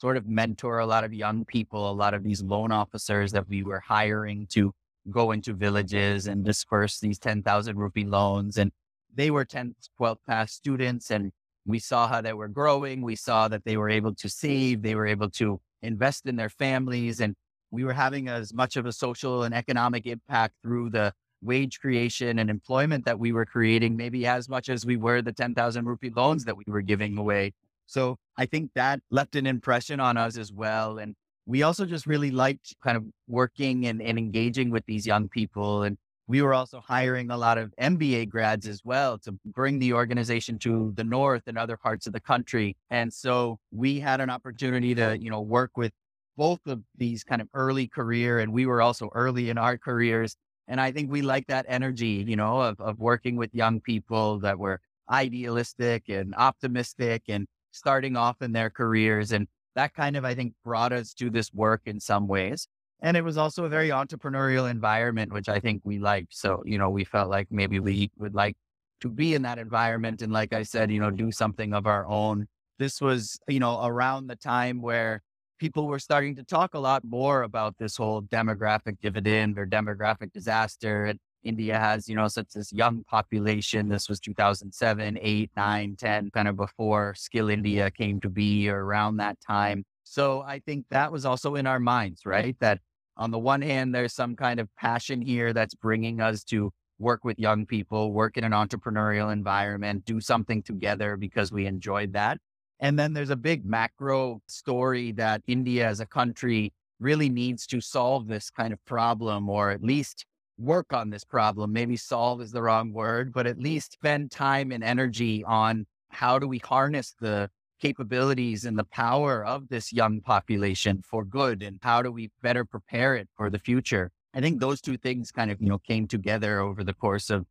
sort 0.01 0.17
of 0.17 0.27
mentor 0.27 0.79
a 0.79 0.87
lot 0.87 1.05
of 1.05 1.13
young 1.15 1.45
people, 1.45 1.91
a 1.91 1.93
lot 1.93 2.15
of 2.15 2.23
these 2.25 2.43
loan 2.43 2.73
officers 2.73 3.33
that 3.33 3.49
we 3.49 3.63
were 3.63 3.81
hiring 3.81 4.47
to 4.49 4.73
go 5.11 5.33
into 5.33 5.53
villages 5.53 6.27
and 6.27 6.45
disperse 6.45 6.99
these 7.01 7.19
10,000 7.19 7.77
rupee 7.77 8.05
loans. 8.05 8.57
And 8.57 8.73
they 9.15 9.31
were 9.31 9.45
10th, 9.45 9.75
12th 10.01 10.23
class 10.25 10.53
students. 10.53 11.11
And 11.11 11.33
we 11.67 11.79
saw 11.79 12.09
how 12.09 12.21
they 12.21 12.33
were 12.33 12.49
growing. 12.49 13.03
We 13.03 13.17
saw 13.17 13.49
that 13.49 13.65
they 13.65 13.77
were 13.77 13.91
able 13.91 14.15
to 14.17 14.29
save, 14.29 14.83
they 14.83 14.95
were 14.95 15.07
able 15.07 15.31
to 15.31 15.61
invest 15.83 16.27
in 16.27 16.37
their 16.37 16.49
families. 16.49 17.21
And 17.21 17.35
we 17.75 17.85
were 17.85 17.93
having 17.93 18.29
as 18.29 18.55
much 18.55 18.77
of 18.77 18.87
a 18.87 18.93
social 18.93 19.43
and 19.43 19.55
economic 19.55 20.07
impact 20.07 20.55
through 20.63 20.91
the 20.91 21.13
wage 21.43 21.81
creation 21.81 22.39
and 22.39 22.49
employment 22.49 23.05
that 23.05 23.19
we 23.19 23.33
were 23.33 23.45
creating, 23.45 23.97
maybe 23.97 24.27
as 24.27 24.49
much 24.49 24.69
as 24.69 24.87
we 24.87 24.97
were 24.97 25.21
the 25.21 25.33
10,000 25.33 25.85
rupee 25.85 26.11
loans 26.15 26.45
that 26.45 26.57
we 26.57 26.65
were 26.69 26.83
giving 26.83 27.19
away. 27.19 27.53
So 27.87 28.17
I 28.39 28.47
think 28.47 28.71
that 28.77 29.01
left 29.11 29.35
an 29.37 29.47
impression 29.47 30.01
on 30.01 30.17
us 30.17 30.39
as 30.39 30.53
well. 30.53 30.99
And 30.99 31.15
we 31.47 31.63
also 31.63 31.85
just 31.85 32.07
really 32.07 32.31
liked 32.31 32.75
kind 32.83 32.97
of 32.97 33.05
working 33.29 33.87
and, 33.87 34.01
and 34.01 34.17
engaging 34.19 34.71
with 34.71 34.87
these 34.87 35.07
young 35.07 35.29
people. 35.29 35.83
And 35.83 35.99
we 36.27 36.41
were 36.41 36.55
also 36.55 36.81
hiring 36.81 37.31
a 37.31 37.37
lot 37.37 37.59
of 37.59 37.75
MBA 37.79 38.31
grads 38.31 38.67
as 38.67 38.81
well 38.83 39.19
to 39.19 39.33
bring 39.45 39.79
the 39.79 39.93
organization 39.93 40.59
to 40.61 40.93
the 40.97 41.05
north 41.05 41.43
and 41.47 41.59
other 41.59 41.77
parts 41.77 42.07
of 42.07 42.15
the 42.15 42.21
country. 42.21 42.77
And 42.89 43.13
so 43.13 43.59
we 43.71 44.01
had 44.01 44.23
an 44.23 44.31
opportunity 44.31 44.95
to, 44.95 45.19
you 45.21 45.29
know, 45.29 45.43
work 45.43 45.73
with 45.77 45.93
both 46.37 46.61
of 46.67 46.83
these 46.97 47.25
kind 47.25 47.41
of 47.41 47.49
early 47.55 47.87
career 47.87 48.39
and 48.39 48.53
we 48.53 48.67
were 48.67 48.83
also 48.83 49.11
early 49.15 49.51
in 49.51 49.59
our 49.59 49.79
careers. 49.79 50.37
And 50.67 50.81
I 50.81 50.93
think 50.93 51.11
we 51.11 51.23
like 51.23 51.47
that 51.49 51.67
energy, 51.69 52.25
you 52.27 52.37
know, 52.37 52.61
of, 52.61 52.81
of 52.81 52.99
working 52.99 53.37
with 53.37 53.55
young 53.55 53.81
people 53.81 54.41
that 54.41 54.59
were 54.59 54.81
idealistic 55.11 56.09
and 56.09 56.35
optimistic 56.35 57.23
and 57.29 57.47
starting 57.71 58.17
off 58.17 58.41
in 58.41 58.53
their 58.53 58.71
careers. 58.71 59.33
And 59.33 59.47
that 59.75 59.95
kind 59.95 60.17
of, 60.17 60.25
I 60.25 60.35
think, 60.35 60.55
brought 60.65 60.93
us 60.93 61.13
to 61.15 61.31
this 61.31 61.53
work 61.53 61.83
in 61.87 62.01
some 62.01 62.27
ways. 62.27 62.67
And 63.03 63.17
it 63.17 63.23
was 63.23 63.37
also 63.37 63.65
a 63.65 63.69
very 63.69 63.89
entrepreneurial 63.91 64.71
environment, 64.71 65.33
which 65.33 65.49
I 65.49 65.61
think 65.61 65.83
we 65.85 65.99
liked. 65.99 66.35
So, 66.35 66.63
you 66.65 66.79
know, 66.79 66.89
we 66.89 67.05
felt 67.05 67.29
like 67.29 67.49
maybe 67.51 67.81
we 67.81 68.11
would 68.17 68.35
like 68.35 68.57
to 69.01 69.11
be 69.11 69.35
in 69.35 69.43
that 69.43 69.59
environment. 69.59 70.23
And 70.23 70.33
like 70.33 70.53
I 70.55 70.63
said, 70.63 70.91
you 70.91 71.01
know, 71.01 71.11
do 71.11 71.31
something 71.31 71.75
of 71.75 71.87
our 71.87 72.07
own. 72.07 72.47
This 72.79 73.01
was, 73.01 73.39
you 73.47 73.61
know, 73.61 73.85
around 73.85 74.29
the 74.29 74.37
time 74.37 74.81
where 74.81 75.23
people 75.59 75.87
were 75.87 75.99
starting 75.99 76.35
to 76.37 76.45
talk 76.45 76.75
a 76.75 76.79
lot 76.79 77.03
more 77.05 77.43
about 77.43 77.77
this 77.79 77.97
whole 77.97 78.23
demographic 78.23 78.99
dividend 79.01 79.59
or 79.59 79.67
demographic 79.67 80.33
disaster. 80.33 81.07
And 81.07 81.19
India 81.43 81.79
has, 81.79 82.09
you 82.09 82.17
know, 82.17 82.29
such 82.29 82.49
this 82.55 82.73
young 82.73 83.05
population. 83.05 83.89
This 83.89 84.09
was 84.09 84.19
2007, 84.21 85.19
8, 85.21 85.51
9, 85.57 85.97
10, 85.99 86.31
kind 86.31 86.49
of 86.49 86.57
before 86.57 87.15
Skill 87.17 87.49
India 87.51 87.91
came 87.91 88.21
to 88.21 88.29
be 88.29 88.69
or 88.69 88.85
around 88.85 89.19
that 89.19 89.39
time. 89.41 89.85
So 90.05 90.43
I 90.43 90.61
think 90.61 90.87
that 90.91 91.13
was 91.13 91.25
also 91.25 91.55
in 91.55 91.67
our 91.67 91.81
minds, 91.81 92.27
right? 92.27 92.57
That 92.61 92.81
on 93.17 93.31
the 93.31 93.39
one 93.39 93.63
hand, 93.63 93.95
there's 93.95 94.15
some 94.15 94.37
kind 94.37 94.59
of 94.59 94.69
passion 94.77 95.21
here 95.21 95.53
that's 95.53 95.75
bringing 95.75 96.21
us 96.21 96.45
to 96.45 96.73
work 96.99 97.25
with 97.25 97.39
young 97.39 97.67
people, 97.67 98.13
work 98.13 98.37
in 98.37 98.45
an 98.45 98.53
entrepreneurial 98.53 99.33
environment, 99.33 100.05
do 100.05 100.21
something 100.21 100.63
together 100.63 101.17
because 101.17 101.53
we 101.53 101.67
enjoyed 101.67 102.13
that. 102.13 102.39
And 102.81 102.99
then 102.99 103.13
there's 103.13 103.31
a 103.31 103.37
big 103.37 103.65
macro 103.65 104.41
story 104.47 105.13
that 105.13 105.43
India 105.47 105.87
as 105.87 106.01
a 106.01 106.07
country 106.07 106.73
really 107.01 107.29
needs 107.29 107.67
to 107.69 107.81
solve 107.81 108.27
this 108.27 108.51
kind 108.51 108.73
of 108.73 108.85
problem 108.85 109.49
or 109.49 109.71
at 109.71 109.83
least 109.83 110.27
work 110.59 110.93
on 110.93 111.11
this 111.11 111.25
problem. 111.25 111.73
Maybe 111.73 111.97
solve 111.97 112.41
is 112.41 112.53
the 112.53 112.63
wrong 112.63 112.93
word, 112.93 113.33
but 113.33 113.47
at 113.47 113.59
least 113.59 113.93
spend 113.93 114.31
time 114.31 114.71
and 114.73 114.85
energy 114.85 115.45
on 115.45 115.87
how 116.11 116.39
do 116.39 116.47
we 116.47 116.59
harness 116.59 117.15
the 117.21 117.51
capabilities 117.81 118.65
and 118.65 118.79
the 118.79 118.85
power 118.85 119.45
of 119.45 119.69
this 119.69 119.93
young 119.93 120.21
population 120.21 121.03
for 121.05 121.25
good 121.25 121.63
and 121.63 121.79
how 121.83 122.03
do 122.03 122.11
we 122.11 122.31
better 122.41 122.65
prepare 122.65 123.17
it 123.17 123.29
for 123.37 123.51
the 123.51 123.59
future. 123.59 124.11
I 124.33 124.41
think 124.41 124.61
those 124.61 124.81
two 124.81 124.97
things 124.97 125.31
kind 125.31 125.51
of, 125.51 125.61
you 125.61 125.69
know, 125.69 125.79
came 125.79 126.07
together 126.07 126.61
over 126.61 126.83
the 126.83 126.95
course 126.95 127.31
of 127.31 127.47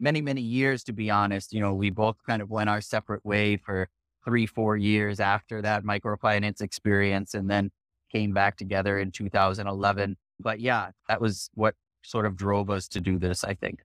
many, 0.00 0.20
many 0.20 0.40
years, 0.40 0.82
to 0.84 0.92
be 0.92 1.10
honest. 1.10 1.52
You 1.52 1.60
know, 1.60 1.74
we 1.74 1.90
both 1.90 2.16
kind 2.26 2.42
of 2.42 2.50
went 2.50 2.68
our 2.68 2.80
separate 2.80 3.24
way 3.24 3.56
for 3.56 3.88
three, 4.26 4.44
four 4.44 4.76
years 4.76 5.20
after 5.20 5.62
that 5.62 5.84
microfinance 5.84 6.60
experience 6.60 7.32
and 7.32 7.48
then 7.48 7.70
came 8.12 8.32
back 8.32 8.56
together 8.56 8.98
in 8.98 9.10
2011. 9.10 10.16
But 10.40 10.60
yeah, 10.60 10.90
that 11.08 11.20
was 11.20 11.48
what 11.54 11.74
sort 12.02 12.26
of 12.26 12.36
drove 12.36 12.68
us 12.68 12.88
to 12.88 13.00
do 13.00 13.18
this, 13.18 13.44
I 13.44 13.54
think. 13.54 13.80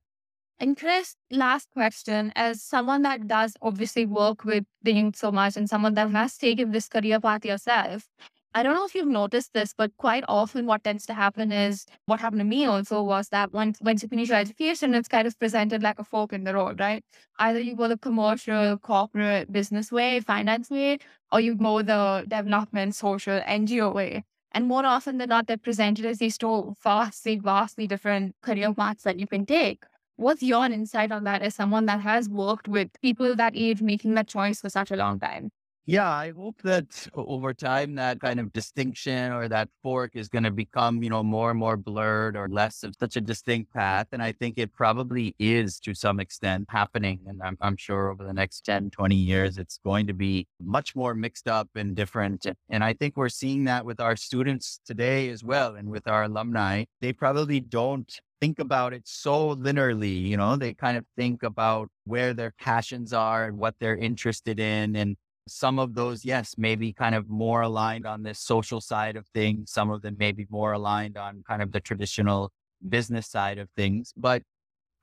And 0.59 0.77
Chris, 0.77 1.15
last 1.31 1.69
question. 1.71 2.31
As 2.35 2.61
someone 2.61 3.01
that 3.03 3.27
does 3.27 3.55
obviously 3.61 4.05
work 4.05 4.43
with 4.43 4.63
the 4.83 4.93
youth 4.93 5.15
so 5.15 5.31
much 5.31 5.57
and 5.57 5.67
someone 5.69 5.95
that 5.95 6.11
has 6.11 6.37
taken 6.37 6.71
this 6.71 6.87
career 6.87 7.19
path 7.19 7.45
yourself, 7.45 8.07
I 8.53 8.63
don't 8.63 8.75
know 8.75 8.85
if 8.85 8.93
you've 8.95 9.07
noticed 9.07 9.53
this, 9.53 9.73
but 9.73 9.95
quite 9.97 10.25
often 10.27 10.65
what 10.65 10.83
tends 10.83 11.05
to 11.05 11.13
happen 11.13 11.53
is 11.53 11.85
what 12.05 12.19
happened 12.19 12.41
to 12.41 12.45
me 12.45 12.65
also 12.65 13.01
was 13.01 13.29
that 13.29 13.53
once 13.53 13.79
once 13.81 14.03
you 14.03 14.09
finish 14.09 14.27
your 14.27 14.37
education, 14.39 14.93
it's 14.93 15.07
kind 15.07 15.25
of 15.25 15.39
presented 15.39 15.81
like 15.81 15.99
a 15.99 16.03
fork 16.03 16.33
in 16.33 16.43
the 16.43 16.53
road, 16.53 16.79
right? 16.79 17.03
Either 17.39 17.59
you 17.61 17.75
go 17.77 17.87
the 17.87 17.97
commercial, 17.97 18.77
corporate, 18.77 19.51
business 19.53 19.89
way, 19.91 20.19
finance 20.19 20.69
way, 20.69 20.97
or 21.31 21.39
you 21.39 21.55
go 21.55 21.81
the 21.81 22.25
development, 22.27 22.93
social, 22.95 23.39
NGO 23.41 23.89
way. 23.89 24.23
And 24.51 24.67
more 24.67 24.85
often 24.85 25.17
than 25.17 25.29
not, 25.29 25.47
they're 25.47 25.55
presented 25.57 26.05
as 26.05 26.17
these 26.17 26.37
two 26.37 26.75
vastly, 26.83 27.37
vastly 27.37 27.87
different 27.87 28.35
career 28.41 28.73
paths 28.73 29.03
that 29.03 29.17
you 29.17 29.27
can 29.27 29.45
take. 29.45 29.83
What's 30.17 30.43
your 30.43 30.65
insight 30.65 31.13
on 31.13 31.23
that 31.23 31.41
as 31.41 31.55
someone 31.55 31.85
that 31.85 32.01
has 32.01 32.27
worked 32.27 32.67
with 32.67 32.89
people 33.01 33.33
that 33.35 33.53
age 33.55 33.81
making 33.81 34.15
that 34.15 34.27
choice 34.27 34.59
for 34.59 34.69
such 34.69 34.91
a 34.91 34.97
long 34.97 35.19
time? 35.21 35.51
Yeah, 35.87 36.09
I 36.09 36.31
hope 36.31 36.61
that 36.61 37.07
over 37.15 37.55
time 37.55 37.95
that 37.95 38.21
kind 38.21 38.39
of 38.39 38.53
distinction 38.53 39.31
or 39.31 39.47
that 39.47 39.67
fork 39.81 40.11
is 40.13 40.29
going 40.29 40.43
to 40.43 40.51
become, 40.51 41.01
you 41.01 41.09
know, 41.09 41.23
more 41.23 41.49
and 41.49 41.59
more 41.59 41.75
blurred 41.75 42.37
or 42.37 42.47
less 42.47 42.83
of 42.83 42.93
such 42.99 43.15
a 43.15 43.21
distinct 43.21 43.73
path. 43.73 44.07
And 44.11 44.21
I 44.21 44.31
think 44.31 44.59
it 44.59 44.71
probably 44.73 45.35
is 45.39 45.79
to 45.81 45.95
some 45.95 46.19
extent 46.19 46.67
happening. 46.69 47.21
And 47.25 47.41
I'm, 47.41 47.57
I'm 47.61 47.77
sure 47.77 48.11
over 48.11 48.23
the 48.23 48.33
next 48.33 48.63
10, 48.63 48.91
20 48.91 49.15
years, 49.15 49.57
it's 49.57 49.79
going 49.83 50.05
to 50.05 50.13
be 50.13 50.45
much 50.63 50.95
more 50.95 51.15
mixed 51.15 51.47
up 51.47 51.67
and 51.73 51.95
different. 51.95 52.45
And 52.69 52.83
I 52.83 52.93
think 52.93 53.17
we're 53.17 53.29
seeing 53.29 53.63
that 53.63 53.83
with 53.83 53.99
our 53.99 54.15
students 54.15 54.79
today 54.85 55.29
as 55.29 55.43
well. 55.43 55.75
And 55.75 55.89
with 55.89 56.07
our 56.07 56.23
alumni, 56.23 56.85
they 57.01 57.11
probably 57.11 57.59
don't 57.59 58.19
think 58.39 58.59
about 58.59 58.93
it 58.93 59.07
so 59.07 59.55
linearly. 59.55 60.21
You 60.27 60.37
know, 60.37 60.55
they 60.57 60.75
kind 60.75 60.95
of 60.97 61.05
think 61.17 61.41
about 61.41 61.89
where 62.05 62.35
their 62.35 62.53
passions 62.59 63.13
are 63.13 63.45
and 63.45 63.57
what 63.57 63.75
they're 63.79 63.97
interested 63.97 64.59
in. 64.59 64.95
And 64.95 65.17
some 65.47 65.79
of 65.79 65.95
those, 65.95 66.23
yes, 66.23 66.55
maybe 66.57 66.93
kind 66.93 67.15
of 67.15 67.29
more 67.29 67.61
aligned 67.61 68.05
on 68.05 68.23
this 68.23 68.39
social 68.39 68.81
side 68.81 69.15
of 69.15 69.27
things. 69.33 69.71
Some 69.71 69.89
of 69.89 70.01
them 70.01 70.15
may 70.19 70.31
be 70.31 70.45
more 70.49 70.73
aligned 70.73 71.17
on 71.17 71.43
kind 71.47 71.61
of 71.61 71.71
the 71.71 71.79
traditional 71.79 72.51
business 72.87 73.27
side 73.27 73.57
of 73.57 73.69
things. 73.75 74.13
But 74.15 74.43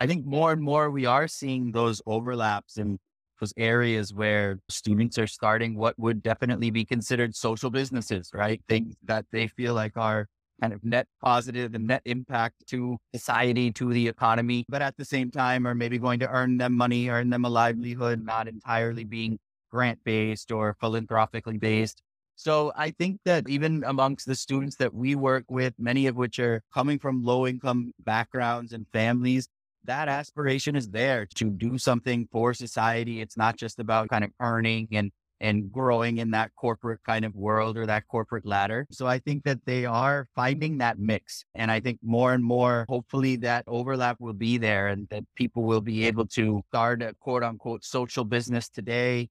I 0.01 0.07
think 0.07 0.25
more 0.25 0.53
and 0.53 0.63
more 0.63 0.91
we 0.91 1.07
are 1.07 1.29
seeing 1.29 1.73
those 1.73 2.01
overlaps 2.07 2.79
in 2.79 2.99
those 3.41 3.53
areas 3.57 4.13
where 4.13 4.59
students 4.69 5.19
are 5.19 5.27
starting 5.27 5.77
what 5.77 5.99
would 5.99 6.23
definitely 6.23 6.71
be 6.71 6.85
considered 6.85 7.35
social 7.35 7.71
businesses, 7.71 8.31
right? 8.33 8.61
Things 8.69 8.95
that 9.05 9.27
they 9.33 9.47
feel 9.49 9.75
like 9.75 9.97
are 9.97 10.27
kind 10.61 10.73
of 10.73 10.85
net 10.85 11.07
positive 11.23 11.75
and 11.75 11.87
net 11.87 12.03
impact 12.05 12.67
to 12.67 12.99
society, 13.15 13.71
to 13.73 13.93
the 13.93 14.09
economy, 14.09 14.65
but 14.69 14.83
at 14.83 14.97
the 14.97 15.05
same 15.05 15.31
time 15.31 15.67
are 15.67 15.75
maybe 15.75 15.99
going 15.99 16.19
to 16.19 16.29
earn 16.29 16.57
them 16.59 16.77
money, 16.77 17.09
earn 17.09 17.31
them 17.31 17.45
a 17.45 17.49
livelihood, 17.49 18.25
not 18.25 18.49
entirely 18.49 19.05
being 19.05 19.39
grant 19.71 19.99
based 20.05 20.53
or 20.53 20.77
philanthropically 20.81 21.59
based. 21.59 22.03
So 22.37 22.73
I 22.77 22.91
think 22.91 23.21
that 23.25 23.49
even 23.49 23.83
amongst 23.85 24.27
the 24.27 24.37
students 24.37 24.77
that 24.77 24.95
we 24.95 25.17
work 25.17 25.45
with, 25.49 25.75
many 25.79 26.07
of 26.07 26.15
which 26.15 26.39
are 26.39 26.63
coming 26.73 26.99
from 26.99 27.25
low 27.25 27.47
income 27.47 27.93
backgrounds 28.05 28.73
and 28.73 28.87
families, 28.93 29.49
that 29.85 30.09
aspiration 30.09 30.77
is 30.77 30.89
there 30.89 31.27
to 31.35 31.51
do 31.51 31.79
something 31.79 32.29
for 32.31 32.55
society. 32.55 33.21
It's 33.21 33.37
not 33.37 33.57
just 33.57 33.81
about 33.81 34.09
kind 34.09 34.23
of 34.23 34.31
earning 34.41 34.89
and 34.93 35.11
and 35.41 35.71
growing 35.71 36.19
in 36.19 36.31
that 36.33 36.51
corporate 36.57 37.01
kind 37.05 37.25
of 37.25 37.35
world 37.35 37.77
or 37.77 37.87
that 37.87 38.07
corporate 38.09 38.47
ladder. 38.47 38.87
So 38.91 39.07
I 39.07 39.19
think 39.19 39.45
that 39.45 39.65
they 39.65 39.85
are 39.85 40.29
finding 40.35 40.79
that 40.79 40.99
mix. 40.99 41.45
And 41.55 41.71
I 41.71 41.81
think 41.81 41.99
more 42.03 42.35
and 42.35 42.45
more, 42.45 42.87
hopefully, 42.89 43.37
that 43.37 43.65
overlap 43.67 44.17
will 44.21 44.33
be 44.33 44.59
there 44.59 44.89
and 44.89 45.09
that 45.11 45.25
people 45.37 45.63
will 45.63 45.81
be 45.81 46.07
able 46.07 46.27
to 46.27 46.63
start 46.69 47.03
a 47.03 47.15
quote 47.21 47.43
unquote 47.43 47.85
social 47.85 48.25
business 48.25 48.69
today, 48.69 49.29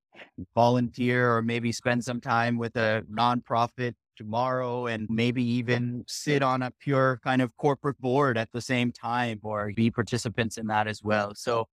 volunteer, 0.56 1.36
or 1.36 1.42
maybe 1.42 1.72
spend 1.72 2.04
some 2.04 2.22
time 2.22 2.58
with 2.58 2.76
a 2.76 3.04
nonprofit 3.12 3.94
tomorrow 4.18 4.88
and 4.88 5.08
maybe 5.10 5.44
even 5.44 6.04
sit 6.08 6.42
on 6.42 6.64
a 6.64 6.72
pure 6.80 7.20
kind 7.24 7.42
of 7.42 7.56
corporate 7.58 8.00
board 8.02 8.38
at 8.38 8.52
the 8.52 8.62
same 8.62 8.92
time 8.92 9.40
or 9.44 9.72
be 9.76 9.92
participants 9.92 10.58
in 10.58 10.68
that 10.68 10.88
as 10.88 11.04
well. 11.04 11.34
So 11.36 11.68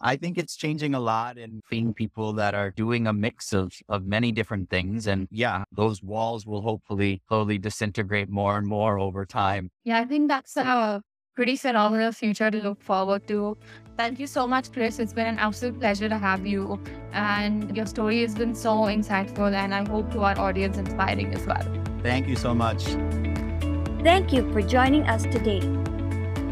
I 0.00 0.16
think 0.16 0.38
it's 0.38 0.56
changing 0.56 0.94
a 0.94 1.00
lot 1.00 1.38
and 1.38 1.62
seeing 1.70 1.92
people 1.94 2.32
that 2.34 2.54
are 2.54 2.70
doing 2.70 3.06
a 3.06 3.12
mix 3.12 3.52
of, 3.52 3.72
of 3.88 4.06
many 4.06 4.32
different 4.32 4.70
things. 4.70 5.06
And 5.06 5.28
yeah, 5.30 5.64
those 5.72 6.02
walls 6.02 6.46
will 6.46 6.62
hopefully 6.62 7.22
slowly 7.28 7.58
disintegrate 7.58 8.28
more 8.28 8.58
and 8.58 8.66
more 8.66 8.98
over 8.98 9.24
time. 9.26 9.70
Yeah, 9.84 9.98
I 9.98 10.04
think 10.04 10.28
that's 10.28 10.56
a 10.56 11.02
pretty 11.34 11.56
phenomenal 11.56 12.12
future 12.12 12.50
to 12.50 12.58
look 12.58 12.82
forward 12.82 13.26
to. 13.28 13.56
Thank 13.96 14.18
you 14.20 14.26
so 14.26 14.46
much, 14.46 14.72
Chris. 14.72 14.98
It's 14.98 15.12
been 15.12 15.26
an 15.26 15.38
absolute 15.38 15.78
pleasure 15.78 16.08
to 16.08 16.18
have 16.18 16.46
you. 16.46 16.80
And 17.12 17.76
your 17.76 17.86
story 17.86 18.22
has 18.22 18.34
been 18.34 18.54
so 18.54 18.72
insightful, 18.86 19.52
and 19.52 19.74
I 19.74 19.88
hope 19.88 20.10
to 20.12 20.22
our 20.22 20.38
audience 20.38 20.78
inspiring 20.78 21.34
as 21.34 21.46
well. 21.46 21.66
Thank 22.02 22.28
you 22.28 22.36
so 22.36 22.54
much. 22.54 22.84
Thank 24.02 24.32
you 24.32 24.50
for 24.52 24.62
joining 24.62 25.02
us 25.08 25.24
today. 25.24 25.60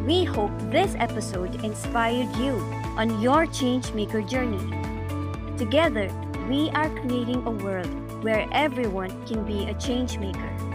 We 0.07 0.25
hope 0.25 0.53
this 0.71 0.95
episode 0.99 1.65
inspired 1.65 2.35
you 2.37 2.55
on 2.97 3.21
your 3.21 3.47
changemaker 3.47 4.27
journey. 4.29 4.63
Together, 5.59 6.11
we 6.49 6.71
are 6.71 6.91
creating 7.01 7.47
a 7.47 7.51
world 7.51 7.89
where 8.23 8.49
everyone 8.53 9.11
can 9.27 9.45
be 9.45 9.65
a 9.69 9.75
changemaker. 9.75 10.65